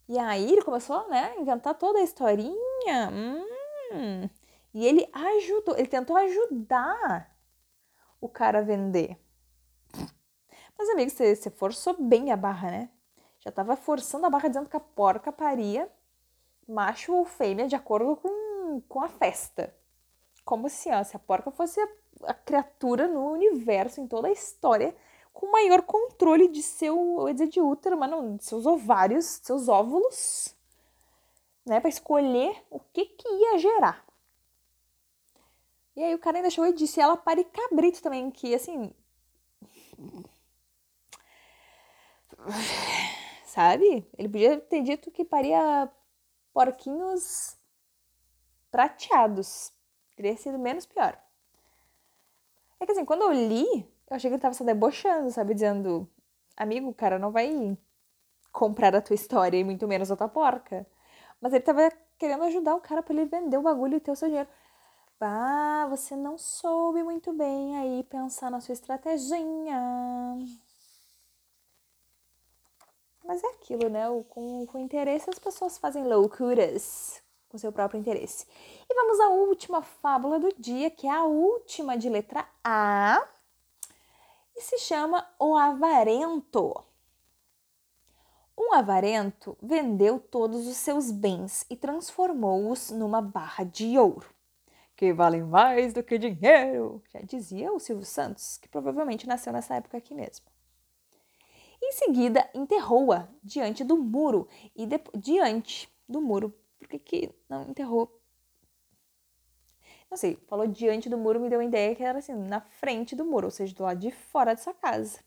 E 0.09 0.19
aí 0.19 0.53
ele 0.53 0.63
começou, 0.63 1.07
né, 1.11 1.35
inventar 1.39 1.75
toda 1.75 1.99
a 1.99 2.03
historinha. 2.03 3.11
Hum. 3.13 4.29
E 4.73 4.87
ele 4.87 5.07
ajudou, 5.13 5.77
ele 5.77 5.87
tentou 5.87 6.17
ajudar 6.17 7.31
o 8.21 8.29
cara 8.29 8.61
a 8.61 8.63
vender. 8.63 9.19
Mas, 10.79 10.89
amigo, 10.89 11.11
você, 11.11 11.37
você 11.37 11.51
forçou 11.51 11.95
bem 12.03 12.33
a 12.33 12.37
barra, 12.37 12.71
né? 12.71 12.91
Já 13.39 13.53
tava 13.53 13.77
forçando 13.77 14.25
a 14.25 14.31
barra 14.31 14.49
dizendo 14.49 14.69
que 14.69 14.77
a 14.77 14.81
porca 14.81 15.31
paria 15.31 15.91
macho 16.69 17.15
ou 17.15 17.25
fêmea 17.25 17.67
de 17.67 17.77
acordo 17.77 18.17
com, 18.17 18.81
com 18.89 19.01
a 19.03 19.09
festa. 19.09 19.75
Como 20.45 20.69
se, 20.69 20.91
ó, 20.91 21.03
se 21.03 21.17
a 21.17 21.19
porca 21.19 21.51
fosse 21.51 21.81
a, 21.81 21.89
a, 22.25 22.35
criatura 22.35 23.09
no 23.09 23.33
universo, 23.33 24.01
em 24.01 24.07
toda 24.07 24.29
a 24.29 24.33
história, 24.33 24.95
com 25.33 25.51
maior 25.51 25.83
controle 25.83 26.49
de 26.49 26.63
seu, 26.63 27.27
eu 27.27 27.33
dizer 27.33 27.49
de 27.49 27.61
útero, 27.61 27.99
mas 27.99 28.11
não, 28.11 28.37
de 28.37 28.45
seus 28.45 28.67
ovários, 28.67 29.25
seus 29.43 29.69
óvulos, 29.69 30.55
né, 31.65 31.81
para 31.81 31.89
escolher 31.89 32.63
o 32.71 32.79
que 32.79 33.07
que 33.07 33.29
ia 33.29 33.59
gerar. 33.59 34.05
E 35.97 36.03
aí 36.03 36.15
o 36.15 36.19
cara 36.19 36.39
ainda 36.39 36.51
chegou 36.51 36.69
e 36.69 36.75
disse, 36.75 37.01
ela 37.01 37.17
pare 37.17 37.45
cabrito 37.45 38.03
também, 38.03 38.31
que 38.31 38.55
assim... 38.55 38.93
Sabe? 43.47 44.07
Ele 44.19 44.29
podia 44.29 44.61
ter 44.61 44.83
dito 44.83 45.11
que 45.13 45.25
paria 45.25 45.89
porquinhos 46.55 47.57
prateados. 48.71 49.73
Teria 50.17 50.37
sido 50.37 50.59
menos 50.59 50.87
pior. 50.87 51.19
É 52.81 52.87
que 52.87 52.93
assim, 52.93 53.05
quando 53.05 53.23
eu 53.23 53.33
li, 53.33 53.67
eu 54.09 54.17
achei 54.17 54.31
que 54.31 54.35
ele 54.35 54.41
tava 54.41 54.55
só 54.55 54.65
debochando, 54.65 55.31
sabe? 55.31 55.55
Dizendo, 55.55 56.09
amigo, 56.57 56.95
cara, 56.95 57.19
não 57.19 57.31
vai 57.33 57.77
comprar 58.53 58.95
a 58.95 59.03
tua 59.03 59.15
história 59.15 59.59
e 59.59 59.65
muito 59.65 59.89
menos 59.89 60.11
a 60.11 60.17
tua 60.17 60.29
porca. 60.29 60.87
Mas 61.41 61.53
ele 61.53 61.65
tava 61.65 61.91
querendo 62.19 62.45
ajudar 62.45 62.75
o 62.77 62.81
cara 62.81 63.03
para 63.03 63.15
ele 63.15 63.27
vender 63.27 63.59
o 63.59 63.63
bagulho 63.63 63.97
e 63.97 64.01
ter 64.01 64.13
o 64.13 64.17
seu 64.17 64.29
dinheiro. 64.29 64.49
Ah, 65.21 65.87
você 65.89 66.15
não 66.15 66.37
soube 66.37 67.03
muito 67.03 67.33
bem 67.33 67.77
aí 67.79 68.05
pensar 68.05 68.51
na 68.51 68.61
sua 68.61 68.75
estratégia. 68.75 69.39
Mas 73.25 73.43
é 73.43 73.47
aquilo, 73.49 73.89
né? 73.89 74.05
Com, 74.29 74.67
com 74.67 74.79
interesse 74.79 75.31
as 75.31 75.39
pessoas 75.39 75.79
fazem 75.79 76.05
loucuras 76.05 77.23
com 77.49 77.59
seu 77.59 77.73
próprio 77.73 77.99
interesse. 77.99 78.47
E 78.91 78.95
vamos 78.95 79.21
à 79.21 79.29
última 79.29 79.81
fábula 79.81 80.41
do 80.41 80.53
dia, 80.59 80.91
que 80.91 81.07
é 81.07 81.11
a 81.11 81.25
última 81.25 81.97
de 81.97 82.09
letra 82.09 82.47
A, 82.63 83.25
e 84.57 84.61
se 84.61 84.79
chama 84.79 85.27
O 85.39 85.57
Avarento. 85.57 86.85
Um 88.57 88.73
avarento 88.73 89.57
vendeu 89.61 90.21
todos 90.21 90.67
os 90.67 90.77
seus 90.77 91.11
bens 91.11 91.67
e 91.69 91.77
transformou-os 91.77 92.91
numa 92.91 93.21
barra 93.21 93.65
de 93.65 93.99
ouro, 93.99 94.29
que 94.97 95.13
valem 95.13 95.43
mais 95.43 95.93
do 95.93 96.05
que 96.05 96.19
dinheiro, 96.19 97.03
já 97.13 97.21
dizia 97.21 97.73
o 97.73 97.81
Silvio 97.81 98.07
Santos, 98.07 98.57
que 98.59 98.69
provavelmente 98.69 99.27
nasceu 99.27 99.53
nessa 99.53 99.75
época 99.75 99.99
aqui 99.99 100.15
mesmo. 100.15 100.54
Em 101.83 101.93
seguida, 101.93 102.49
enterrou-a 102.55 103.29
diante 103.43 103.85
do 103.85 103.97
muro 103.97 104.49
e 104.75 104.87
de... 104.87 105.01
diante 105.17 105.89
do 106.09 106.21
muro. 106.21 106.55
Por 106.79 106.89
que, 106.89 106.99
que 106.99 107.35
não 107.49 107.69
enterrou? 107.69 108.21
Não 110.11 110.17
sei, 110.17 110.37
falou 110.47 110.67
diante 110.67 111.09
do 111.09 111.19
muro, 111.19 111.41
me 111.41 111.49
deu 111.49 111.61
a 111.61 111.65
ideia 111.65 111.95
que 111.95 112.03
era 112.03 112.19
assim, 112.19 112.35
na 112.35 112.61
frente 112.61 113.17
do 113.17 113.25
muro, 113.25 113.47
ou 113.47 113.51
seja, 113.51 113.75
do 113.75 113.83
lado 113.83 113.99
de 113.99 114.11
fora 114.11 114.55
dessa 114.55 114.73
casa. 114.73 115.19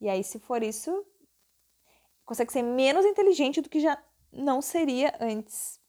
E 0.00 0.08
aí, 0.08 0.24
se 0.24 0.38
for 0.38 0.62
isso, 0.62 1.04
consegue 2.24 2.52
ser 2.52 2.62
menos 2.62 3.04
inteligente 3.04 3.60
do 3.60 3.68
que 3.68 3.80
já 3.80 4.02
não 4.32 4.62
seria 4.62 5.14
antes. 5.20 5.80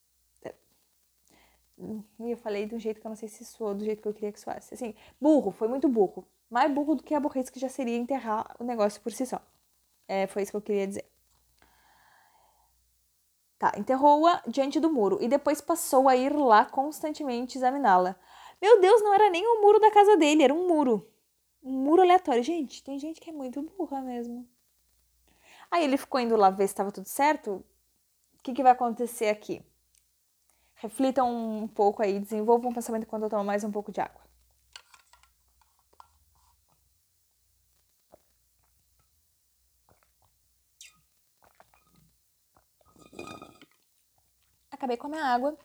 E 2.19 2.31
eu 2.31 2.37
falei 2.37 2.65
de 2.65 2.73
um 2.75 2.79
jeito 2.79 3.01
que 3.01 3.07
eu 3.07 3.09
não 3.09 3.15
sei 3.15 3.27
se 3.27 3.43
soou 3.43 3.73
do 3.73 3.83
jeito 3.83 4.01
que 4.01 4.07
eu 4.07 4.13
queria 4.13 4.31
que 4.31 4.39
soasse. 4.39 4.73
Assim, 4.73 4.93
burro, 5.19 5.51
foi 5.51 5.67
muito 5.67 5.89
burro. 5.89 6.25
Mais 6.49 6.71
burro 6.73 6.95
do 6.95 7.03
que 7.03 7.13
a 7.13 7.19
burrice 7.19 7.51
que 7.51 7.59
já 7.59 7.69
seria 7.69 7.97
enterrar 7.97 8.55
o 8.59 8.63
negócio 8.63 9.01
por 9.01 9.11
si 9.11 9.25
só. 9.25 9.41
É, 10.07 10.27
foi 10.27 10.43
isso 10.43 10.51
que 10.51 10.57
eu 10.57 10.61
queria 10.61 10.87
dizer. 10.87 11.05
Tá, 13.57 13.71
enterrou-a 13.77 14.41
diante 14.47 14.79
do 14.79 14.91
muro 14.91 15.17
e 15.21 15.27
depois 15.27 15.61
passou 15.61 16.09
a 16.09 16.15
ir 16.15 16.35
lá 16.35 16.65
constantemente 16.65 17.57
examiná-la. 17.57 18.15
Meu 18.61 18.81
Deus, 18.81 19.01
não 19.01 19.13
era 19.13 19.29
nem 19.29 19.45
o 19.45 19.61
muro 19.61 19.79
da 19.79 19.91
casa 19.91 20.17
dele, 20.17 20.43
era 20.43 20.53
um 20.53 20.67
muro. 20.67 21.07
Um 21.63 21.71
muro 21.71 22.01
aleatório. 22.01 22.43
Gente, 22.43 22.83
tem 22.83 22.99
gente 22.99 23.19
que 23.19 23.29
é 23.29 23.33
muito 23.33 23.61
burra 23.61 24.01
mesmo. 24.01 24.47
Aí 25.71 25.83
ele 25.83 25.97
ficou 25.97 26.19
indo 26.19 26.35
lá 26.35 26.49
ver 26.49 26.67
se 26.67 26.73
estava 26.73 26.91
tudo 26.91 27.07
certo. 27.07 27.63
O 28.39 28.43
que, 28.43 28.53
que 28.53 28.63
vai 28.63 28.71
acontecer 28.71 29.29
aqui? 29.29 29.61
Reflitam 30.75 31.33
um 31.33 31.67
pouco 31.67 32.03
aí, 32.03 32.19
desenvolvam 32.19 32.69
um 32.69 32.73
pensamento 32.73 33.03
enquanto 33.03 33.23
eu 33.23 33.29
tomo 33.29 33.43
mais 33.43 33.63
um 33.63 33.71
pouco 33.71 33.91
de 33.91 34.01
água. 34.01 34.24
Acabei 44.85 44.97
com 44.97 45.07
a 45.07 45.09
minha 45.09 45.25
água. 45.25 45.57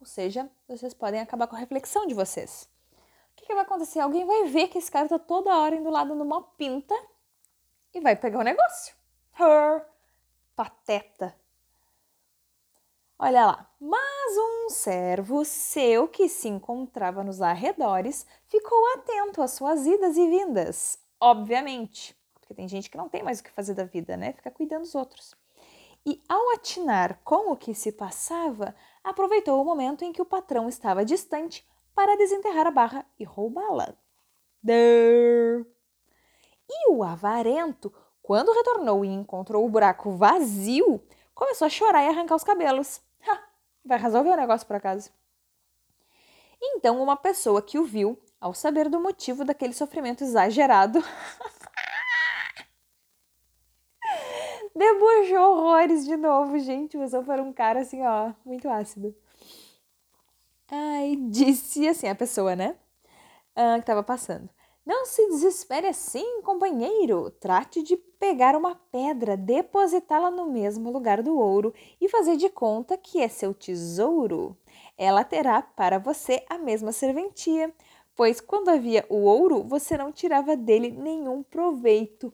Ou 0.00 0.06
seja, 0.06 0.50
vocês 0.66 0.94
podem 0.94 1.20
acabar 1.20 1.46
com 1.46 1.56
a 1.56 1.58
reflexão 1.58 2.06
de 2.06 2.14
vocês. 2.14 2.68
O 3.32 3.36
que, 3.36 3.46
que 3.46 3.54
vai 3.54 3.64
acontecer? 3.64 4.00
Alguém 4.00 4.24
vai 4.24 4.44
ver 4.44 4.68
que 4.68 4.78
esse 4.78 4.90
cara 4.90 5.08
tá 5.08 5.18
toda 5.18 5.56
hora 5.56 5.76
indo 5.76 5.90
lá 5.90 6.04
dando 6.04 6.22
uma 6.22 6.42
pinta 6.42 6.94
e 7.92 8.00
vai 8.00 8.16
pegar 8.16 8.38
o 8.38 8.42
negócio. 8.42 8.94
Her, 9.38 9.86
pateta. 10.56 11.36
Olha 13.18 13.46
lá. 13.46 13.70
Mas 13.78 14.36
um 14.36 14.70
servo 14.70 15.44
seu 15.44 16.08
que 16.08 16.28
se 16.28 16.48
encontrava 16.48 17.22
nos 17.22 17.42
arredores 17.42 18.26
ficou 18.46 18.78
atento 18.94 19.42
às 19.42 19.52
suas 19.52 19.86
idas 19.86 20.16
e 20.16 20.28
vindas, 20.28 20.98
obviamente, 21.20 22.16
porque 22.40 22.54
tem 22.54 22.68
gente 22.68 22.88
que 22.88 22.96
não 22.96 23.08
tem 23.08 23.22
mais 23.22 23.40
o 23.40 23.44
que 23.44 23.50
fazer 23.50 23.74
da 23.74 23.84
vida, 23.84 24.16
né? 24.16 24.32
Fica 24.32 24.50
cuidando 24.50 24.82
dos 24.82 24.94
outros. 24.94 25.34
E 26.06 26.22
ao 26.28 26.50
atinar 26.50 27.20
com 27.24 27.50
o 27.50 27.56
que 27.56 27.74
se 27.74 27.90
passava, 27.90 28.74
aproveitou 29.02 29.60
o 29.60 29.64
momento 29.64 30.04
em 30.04 30.12
que 30.12 30.20
o 30.20 30.26
patrão 30.26 30.68
estava 30.68 31.04
distante 31.04 31.66
para 31.94 32.16
desenterrar 32.16 32.66
a 32.66 32.70
barra 32.70 33.06
e 33.18 33.24
roubá-la. 33.24 33.94
E 36.68 36.90
o 36.90 37.02
avarento, 37.02 37.92
quando 38.22 38.52
retornou 38.52 39.04
e 39.04 39.08
encontrou 39.08 39.64
o 39.64 39.68
buraco 39.68 40.12
vazio, 40.12 41.02
começou 41.34 41.66
a 41.66 41.70
chorar 41.70 42.04
e 42.04 42.08
arrancar 42.08 42.34
os 42.34 42.44
cabelos. 42.44 43.00
Ha, 43.26 43.38
vai 43.84 43.98
resolver 43.98 44.30
o 44.30 44.36
negócio 44.36 44.66
por 44.66 44.76
acaso. 44.76 45.10
Então, 46.60 47.02
uma 47.02 47.16
pessoa 47.16 47.60
que 47.60 47.78
o 47.78 47.84
viu, 47.84 48.18
ao 48.40 48.54
saber 48.54 48.88
do 48.88 49.00
motivo 49.00 49.44
daquele 49.44 49.72
sofrimento 49.72 50.24
exagerado, 50.24 51.02
debochou 54.74 55.58
horrores 55.58 56.04
de 56.04 56.16
novo, 56.16 56.58
gente. 56.58 56.96
Usou 56.96 57.22
para 57.22 57.42
um 57.42 57.52
cara 57.52 57.80
assim, 57.80 58.02
ó, 58.02 58.32
muito 58.44 58.68
ácido. 58.68 59.14
Ai, 60.70 61.16
disse 61.16 61.86
assim 61.86 62.08
a 62.08 62.14
pessoa, 62.14 62.56
né? 62.56 62.76
Ah, 63.54 63.78
que 63.78 63.86
tava 63.86 64.02
passando. 64.02 64.48
Não 64.84 65.06
se 65.06 65.26
desespere 65.28 65.86
assim, 65.86 66.42
companheiro. 66.42 67.30
Trate 67.30 67.82
de 67.82 67.96
pegar 67.96 68.54
uma 68.54 68.74
pedra, 68.74 69.36
depositá-la 69.36 70.30
no 70.30 70.50
mesmo 70.50 70.90
lugar 70.90 71.22
do 71.22 71.38
ouro 71.38 71.72
e 71.98 72.08
fazer 72.08 72.36
de 72.36 72.50
conta 72.50 72.96
que 72.98 73.20
é 73.20 73.28
seu 73.28 73.54
tesouro. 73.54 74.56
Ela 74.98 75.24
terá 75.24 75.62
para 75.62 75.98
você 75.98 76.44
a 76.50 76.58
mesma 76.58 76.92
serventia, 76.92 77.72
pois 78.14 78.40
quando 78.40 78.68
havia 78.68 79.06
o 79.08 79.22
ouro, 79.22 79.62
você 79.62 79.96
não 79.96 80.12
tirava 80.12 80.54
dele 80.54 80.90
nenhum 80.90 81.42
proveito. 81.42 82.32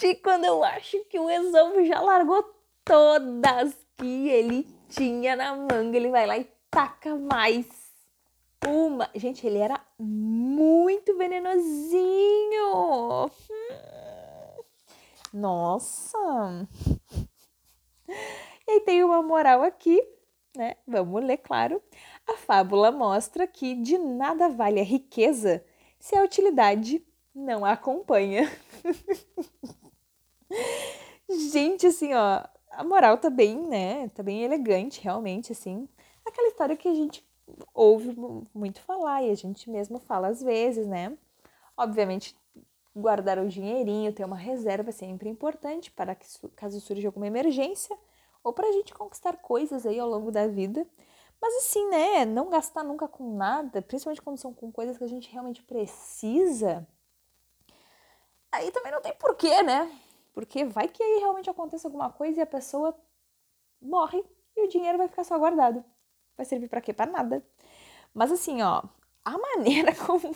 Gente, 0.00 0.22
quando 0.22 0.46
eu 0.46 0.64
acho 0.64 1.04
que 1.10 1.18
o 1.18 1.28
Esopo 1.28 1.84
já 1.84 2.00
largou 2.00 2.42
todas 2.82 3.76
que 3.98 4.30
ele 4.30 4.66
tinha 4.88 5.36
na 5.36 5.54
manga, 5.54 5.94
ele 5.94 6.10
vai 6.10 6.26
lá 6.26 6.38
e 6.38 6.50
taca 6.70 7.16
mais 7.16 7.66
uma. 8.66 9.10
Gente, 9.14 9.46
ele 9.46 9.58
era 9.58 9.78
muito 9.98 11.14
venenosinho. 11.18 13.30
Nossa! 15.34 16.66
E 18.66 18.80
tem 18.80 19.04
uma 19.04 19.22
moral 19.22 19.62
aqui, 19.62 20.02
né? 20.56 20.76
Vamos 20.86 21.22
ler, 21.22 21.36
claro. 21.36 21.82
A 22.26 22.38
fábula 22.38 22.90
mostra 22.90 23.46
que 23.46 23.74
de 23.74 23.98
nada 23.98 24.48
vale 24.48 24.80
a 24.80 24.84
riqueza 24.84 25.62
se 25.98 26.16
a 26.16 26.24
utilidade 26.24 27.04
não 27.34 27.66
a 27.66 27.72
acompanha. 27.72 28.50
Gente, 31.28 31.86
assim, 31.86 32.12
ó, 32.14 32.44
a 32.72 32.84
moral 32.84 33.18
tá 33.18 33.30
bem, 33.30 33.56
né? 33.68 34.08
Tá 34.10 34.22
bem 34.22 34.42
elegante, 34.42 35.00
realmente, 35.00 35.52
assim. 35.52 35.88
Aquela 36.26 36.48
história 36.48 36.76
que 36.76 36.88
a 36.88 36.94
gente 36.94 37.24
ouve 37.74 38.14
muito 38.54 38.80
falar 38.82 39.22
e 39.22 39.30
a 39.30 39.34
gente 39.34 39.68
mesmo 39.68 39.98
fala 39.98 40.28
às 40.28 40.42
vezes, 40.42 40.86
né? 40.86 41.16
Obviamente, 41.76 42.36
guardar 42.94 43.38
o 43.38 43.48
dinheirinho, 43.48 44.12
ter 44.12 44.24
uma 44.24 44.36
reserva 44.36 44.90
é 44.90 44.92
sempre 44.92 45.28
importante 45.28 45.90
para 45.90 46.14
que 46.14 46.26
caso 46.56 46.80
surja 46.80 47.08
alguma 47.08 47.26
emergência 47.26 47.96
ou 48.42 48.52
para 48.52 48.68
a 48.68 48.72
gente 48.72 48.94
conquistar 48.94 49.36
coisas 49.36 49.86
aí 49.86 49.98
ao 49.98 50.08
longo 50.08 50.30
da 50.30 50.46
vida. 50.46 50.86
Mas 51.40 51.54
assim, 51.56 51.88
né? 51.88 52.24
Não 52.24 52.50
gastar 52.50 52.84
nunca 52.84 53.08
com 53.08 53.34
nada, 53.36 53.80
principalmente 53.80 54.20
quando 54.22 54.38
são 54.38 54.52
com 54.52 54.70
coisas 54.70 54.98
que 54.98 55.04
a 55.04 55.08
gente 55.08 55.30
realmente 55.30 55.62
precisa. 55.62 56.86
Aí 58.52 58.70
também 58.72 58.92
não 58.92 59.00
tem 59.00 59.14
porquê, 59.14 59.62
né? 59.62 59.90
Porque 60.32 60.64
vai 60.64 60.88
que 60.88 61.02
aí 61.02 61.18
realmente 61.18 61.50
aconteça 61.50 61.88
alguma 61.88 62.10
coisa 62.10 62.38
e 62.38 62.42
a 62.42 62.46
pessoa 62.46 62.96
morre 63.80 64.22
e 64.56 64.64
o 64.64 64.68
dinheiro 64.68 64.98
vai 64.98 65.08
ficar 65.08 65.24
só 65.24 65.38
guardado. 65.38 65.84
Vai 66.36 66.46
servir 66.46 66.68
para 66.68 66.80
quê? 66.80 66.92
Para 66.92 67.10
nada. 67.10 67.44
Mas 68.14 68.32
assim, 68.32 68.62
ó, 68.62 68.82
a 69.24 69.38
maneira 69.38 69.94
como 70.06 70.34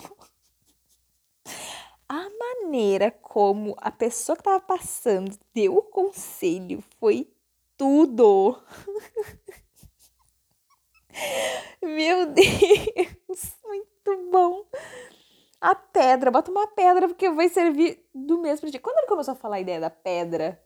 a 2.08 2.30
maneira 2.30 3.10
como 3.10 3.74
a 3.78 3.90
pessoa 3.90 4.36
que 4.36 4.42
tava 4.42 4.60
passando 4.60 5.36
deu 5.52 5.76
o 5.76 5.82
conselho 5.82 6.82
foi 6.98 7.30
tudo. 7.76 8.60
Meu 11.80 12.26
Deus, 12.26 13.56
muito 13.64 14.30
bom 14.30 14.66
a 15.64 15.74
pedra, 15.74 16.30
bota 16.30 16.50
uma 16.50 16.66
pedra 16.66 17.08
porque 17.08 17.30
vai 17.30 17.48
servir 17.48 18.06
do 18.14 18.36
mesmo 18.36 18.68
jeito. 18.68 18.82
Quando 18.82 18.98
ele 18.98 19.06
começou 19.06 19.32
a 19.32 19.34
falar 19.34 19.56
a 19.56 19.60
ideia 19.60 19.80
da 19.80 19.88
pedra, 19.88 20.62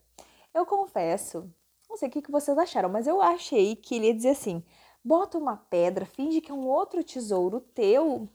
eu 0.53 0.65
confesso, 0.65 1.49
não 1.89 1.95
sei 1.95 2.09
o 2.09 2.11
que 2.11 2.29
vocês 2.29 2.57
acharam, 2.57 2.89
mas 2.89 3.07
eu 3.07 3.21
achei 3.21 3.77
que 3.77 3.95
ele 3.95 4.07
ia 4.07 4.13
dizer 4.13 4.31
assim: 4.31 4.61
bota 5.01 5.37
uma 5.37 5.55
pedra, 5.55 6.05
finge 6.05 6.41
que 6.41 6.51
é 6.51 6.53
um 6.53 6.67
outro 6.67 7.01
tesouro 7.01 7.61
teu, 7.61 8.27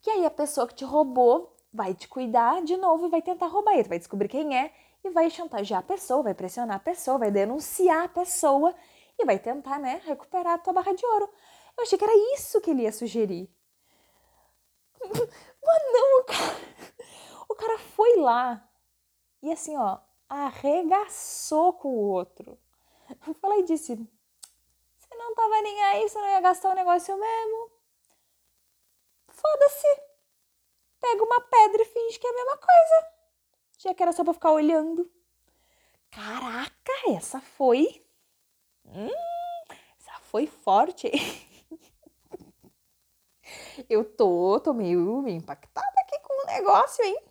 que 0.00 0.10
aí 0.10 0.26
a 0.26 0.30
pessoa 0.30 0.66
que 0.66 0.74
te 0.74 0.84
roubou 0.84 1.54
vai 1.72 1.94
te 1.94 2.08
cuidar 2.08 2.64
de 2.64 2.76
novo 2.76 3.06
e 3.06 3.10
vai 3.10 3.22
tentar 3.22 3.46
roubar 3.46 3.74
ele, 3.74 3.88
vai 3.88 3.98
descobrir 4.00 4.26
quem 4.26 4.58
é 4.58 4.72
e 5.04 5.10
vai 5.10 5.30
chantagear 5.30 5.78
a 5.78 5.84
pessoa, 5.84 6.24
vai 6.24 6.34
pressionar 6.34 6.78
a 6.78 6.80
pessoa, 6.80 7.16
vai 7.16 7.30
denunciar 7.30 8.06
a 8.06 8.08
pessoa 8.08 8.74
e 9.16 9.24
vai 9.24 9.38
tentar, 9.38 9.78
né, 9.78 10.02
recuperar 10.04 10.54
a 10.54 10.58
tua 10.58 10.72
barra 10.72 10.92
de 10.92 11.06
ouro. 11.06 11.30
Eu 11.78 11.84
achei 11.84 11.96
que 11.96 12.04
era 12.04 12.34
isso 12.34 12.60
que 12.60 12.72
ele 12.72 12.82
ia 12.82 12.90
sugerir. 12.90 13.48
Mas 15.62 15.82
não, 15.92 16.20
o 16.20 16.24
cara, 16.24 16.56
o 17.48 17.54
cara 17.54 17.78
foi 17.78 18.16
lá 18.16 18.68
e 19.42 19.50
assim, 19.52 19.76
ó, 19.76 19.98
arregaçou 20.28 21.72
com 21.72 21.88
o 21.88 22.08
outro. 22.10 22.58
Eu 23.26 23.34
falei 23.34 23.60
e 23.60 23.64
disse: 23.64 23.96
Você 24.98 25.14
não 25.14 25.34
tava 25.34 25.60
nem 25.62 25.82
aí, 25.84 26.08
você 26.08 26.18
não 26.18 26.28
ia 26.28 26.40
gastar 26.40 26.70
o 26.70 26.74
negócio 26.74 27.16
mesmo? 27.18 27.70
Foda-se. 29.28 30.02
Pega 31.00 31.24
uma 31.24 31.40
pedra 31.40 31.82
e 31.82 31.86
finge 31.86 32.18
que 32.18 32.26
é 32.26 32.30
a 32.30 32.34
mesma 32.34 32.56
coisa. 32.58 33.12
Já 33.78 33.94
que 33.94 34.02
era 34.02 34.12
só 34.12 34.22
pra 34.22 34.34
ficar 34.34 34.52
olhando. 34.52 35.10
Caraca, 36.10 36.92
essa 37.08 37.40
foi. 37.40 38.04
Hum, 38.84 39.10
essa 39.98 40.18
foi 40.20 40.46
forte. 40.46 41.10
Eu 43.88 44.04
tô, 44.04 44.60
tô 44.60 44.72
meio 44.72 45.26
impactada 45.28 45.92
aqui 46.02 46.18
com 46.20 46.42
o 46.42 46.46
negócio, 46.46 47.04
hein? 47.04 47.22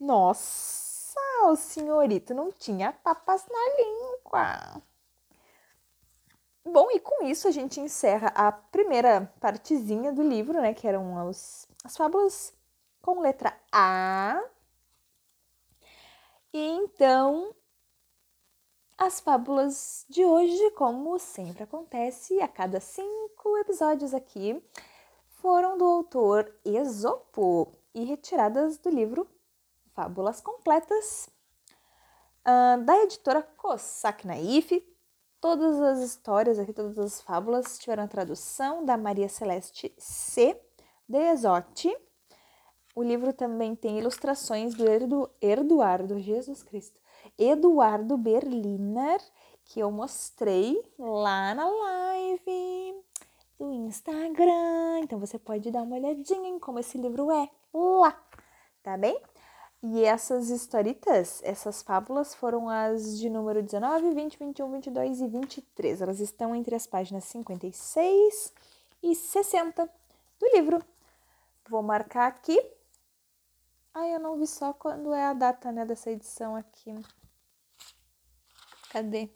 Nossa, 0.00 1.20
o 1.44 1.56
senhorito 1.56 2.34
não 2.34 2.50
tinha 2.50 2.92
papas 2.92 3.46
na 3.48 3.76
língua. 3.76 4.82
Bom, 6.64 6.90
e 6.92 7.00
com 7.00 7.24
isso 7.24 7.48
a 7.48 7.50
gente 7.50 7.80
encerra 7.80 8.28
a 8.34 8.52
primeira 8.52 9.32
partezinha 9.40 10.12
do 10.12 10.22
livro, 10.22 10.60
né? 10.60 10.72
Que 10.72 10.86
eram 10.86 11.28
os, 11.28 11.66
as 11.84 11.96
fábulas 11.96 12.54
com 13.00 13.20
letra 13.20 13.52
A. 13.70 14.42
E 16.52 16.60
então 16.60 17.54
as 19.04 19.18
fábulas 19.18 20.06
de 20.08 20.24
hoje, 20.24 20.70
como 20.72 21.18
sempre 21.18 21.64
acontece, 21.64 22.40
a 22.40 22.46
cada 22.46 22.78
cinco 22.78 23.58
episódios 23.58 24.14
aqui, 24.14 24.62
foram 25.26 25.76
do 25.76 25.84
autor 25.84 26.54
Esopo 26.64 27.72
e 27.92 28.04
retiradas 28.04 28.78
do 28.78 28.88
livro 28.88 29.28
Fábulas 29.92 30.40
Completas, 30.40 31.28
uh, 32.46 32.80
da 32.84 32.96
editora 33.02 33.42
Cossack 33.42 34.24
Naif. 34.24 34.86
Todas 35.40 35.80
as 35.80 35.98
histórias 35.98 36.56
aqui, 36.60 36.72
todas 36.72 36.96
as 36.96 37.20
fábulas 37.20 37.80
tiveram 37.80 38.04
a 38.04 38.08
tradução 38.08 38.84
da 38.84 38.96
Maria 38.96 39.28
Celeste 39.28 39.92
C. 39.98 40.56
de 41.08 41.18
Exote. 41.18 41.92
O 42.94 43.02
livro 43.02 43.32
também 43.32 43.74
tem 43.74 43.98
ilustrações 43.98 44.76
do 44.76 45.28
Eduardo 45.40 46.20
Jesus 46.20 46.62
Cristo 46.62 47.01
Eduardo 47.38 48.16
Berliner, 48.16 49.20
que 49.64 49.80
eu 49.80 49.90
mostrei 49.90 50.82
lá 50.98 51.54
na 51.54 51.68
live 51.68 52.94
do 53.58 53.72
Instagram. 53.72 55.00
Então 55.02 55.18
você 55.18 55.38
pode 55.38 55.70
dar 55.70 55.82
uma 55.82 55.96
olhadinha 55.96 56.48
em 56.48 56.58
como 56.58 56.78
esse 56.78 56.98
livro 56.98 57.30
é 57.30 57.48
lá. 57.72 58.20
tá 58.82 58.96
bem? 58.96 59.20
E 59.84 60.04
essas 60.04 60.48
historitas, 60.48 61.40
essas 61.42 61.82
fábulas 61.82 62.34
foram 62.34 62.68
as 62.68 63.18
de 63.18 63.28
número 63.28 63.60
19, 63.60 64.14
20, 64.14 64.38
21, 64.38 64.70
22 64.70 65.20
e 65.20 65.26
23. 65.26 66.02
Elas 66.02 66.20
estão 66.20 66.54
entre 66.54 66.76
as 66.76 66.86
páginas 66.86 67.24
56 67.24 68.52
e 69.02 69.16
60 69.16 69.90
do 70.38 70.46
livro. 70.54 70.80
Vou 71.68 71.82
marcar 71.82 72.28
aqui. 72.28 72.56
Ai, 73.92 74.14
eu 74.14 74.20
não 74.20 74.38
vi 74.38 74.46
só 74.46 74.72
quando 74.72 75.12
é 75.12 75.24
a 75.24 75.34
data, 75.34 75.72
né, 75.72 75.84
dessa 75.84 76.10
edição 76.10 76.54
aqui. 76.54 76.94
Cadê? 78.92 79.30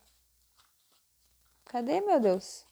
Cadê, 1.64 2.02
meu 2.02 2.20
Deus? 2.20 2.66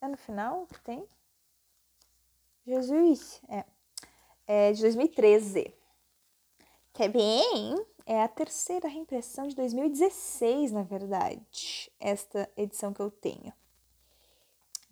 É 0.00 0.08
no 0.08 0.16
final 0.16 0.66
que 0.66 0.80
tem? 0.80 1.06
Jesus, 2.66 3.42
é. 3.46 3.62
É 4.46 4.72
de 4.72 4.80
2013. 4.80 5.74
Tá 6.94 7.06
bem? 7.08 7.86
É 8.06 8.22
a 8.22 8.28
terceira 8.28 8.88
reimpressão 8.88 9.46
de 9.46 9.54
2016, 9.56 10.72
na 10.72 10.84
verdade, 10.84 11.92
esta 12.00 12.50
edição 12.56 12.94
que 12.94 13.02
eu 13.02 13.10
tenho. 13.10 13.52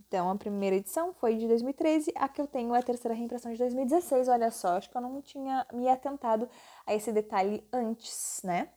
Então, 0.06 0.28
a 0.28 0.36
primeira 0.36 0.76
edição 0.76 1.14
foi 1.14 1.38
de 1.38 1.48
2013, 1.48 2.12
a 2.16 2.28
que 2.28 2.42
eu 2.42 2.46
tenho 2.46 2.74
é 2.74 2.80
a 2.80 2.82
terceira 2.82 3.14
reimpressão 3.14 3.50
de 3.50 3.56
2016. 3.56 4.28
Olha 4.28 4.50
só, 4.50 4.76
acho 4.76 4.90
que 4.90 4.96
eu 4.96 5.00
não 5.00 5.22
tinha 5.22 5.66
me 5.72 5.88
atentado 5.88 6.50
a 6.84 6.94
esse 6.94 7.10
detalhe 7.12 7.66
antes, 7.72 8.42
né? 8.44 8.68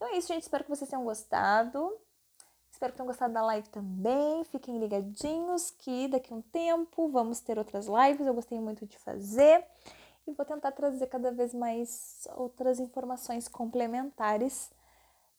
Então 0.00 0.14
é 0.14 0.16
isso, 0.16 0.28
gente. 0.28 0.44
Espero 0.44 0.64
que 0.64 0.70
vocês 0.70 0.88
tenham 0.88 1.04
gostado. 1.04 1.94
Espero 2.72 2.90
que 2.90 2.96
tenham 2.96 3.06
gostado 3.06 3.34
da 3.34 3.42
live 3.42 3.68
também. 3.68 4.42
Fiquem 4.44 4.78
ligadinhos 4.78 5.70
que 5.70 6.08
daqui 6.08 6.32
a 6.32 6.36
um 6.36 6.40
tempo 6.40 7.10
vamos 7.10 7.40
ter 7.40 7.58
outras 7.58 7.86
lives. 7.86 8.26
Eu 8.26 8.32
gostei 8.32 8.58
muito 8.58 8.86
de 8.86 8.98
fazer 8.98 9.62
e 10.26 10.32
vou 10.32 10.46
tentar 10.46 10.72
trazer 10.72 11.06
cada 11.08 11.30
vez 11.30 11.52
mais 11.52 12.26
outras 12.34 12.80
informações 12.80 13.46
complementares 13.46 14.70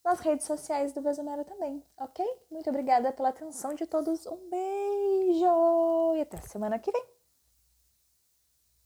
nas 0.03 0.19
redes 0.19 0.45
sociais 0.45 0.93
do 0.93 1.01
Vesumero 1.01 1.43
também, 1.43 1.83
ok? 1.97 2.23
Muito 2.51 2.69
obrigada 2.69 3.11
pela 3.11 3.29
atenção 3.29 3.73
de 3.73 3.87
todos, 3.87 4.25
um 4.25 4.49
beijo 4.49 6.15
e 6.15 6.21
até 6.21 6.37
semana 6.37 6.79
que 6.79 6.91
vem! 6.91 7.20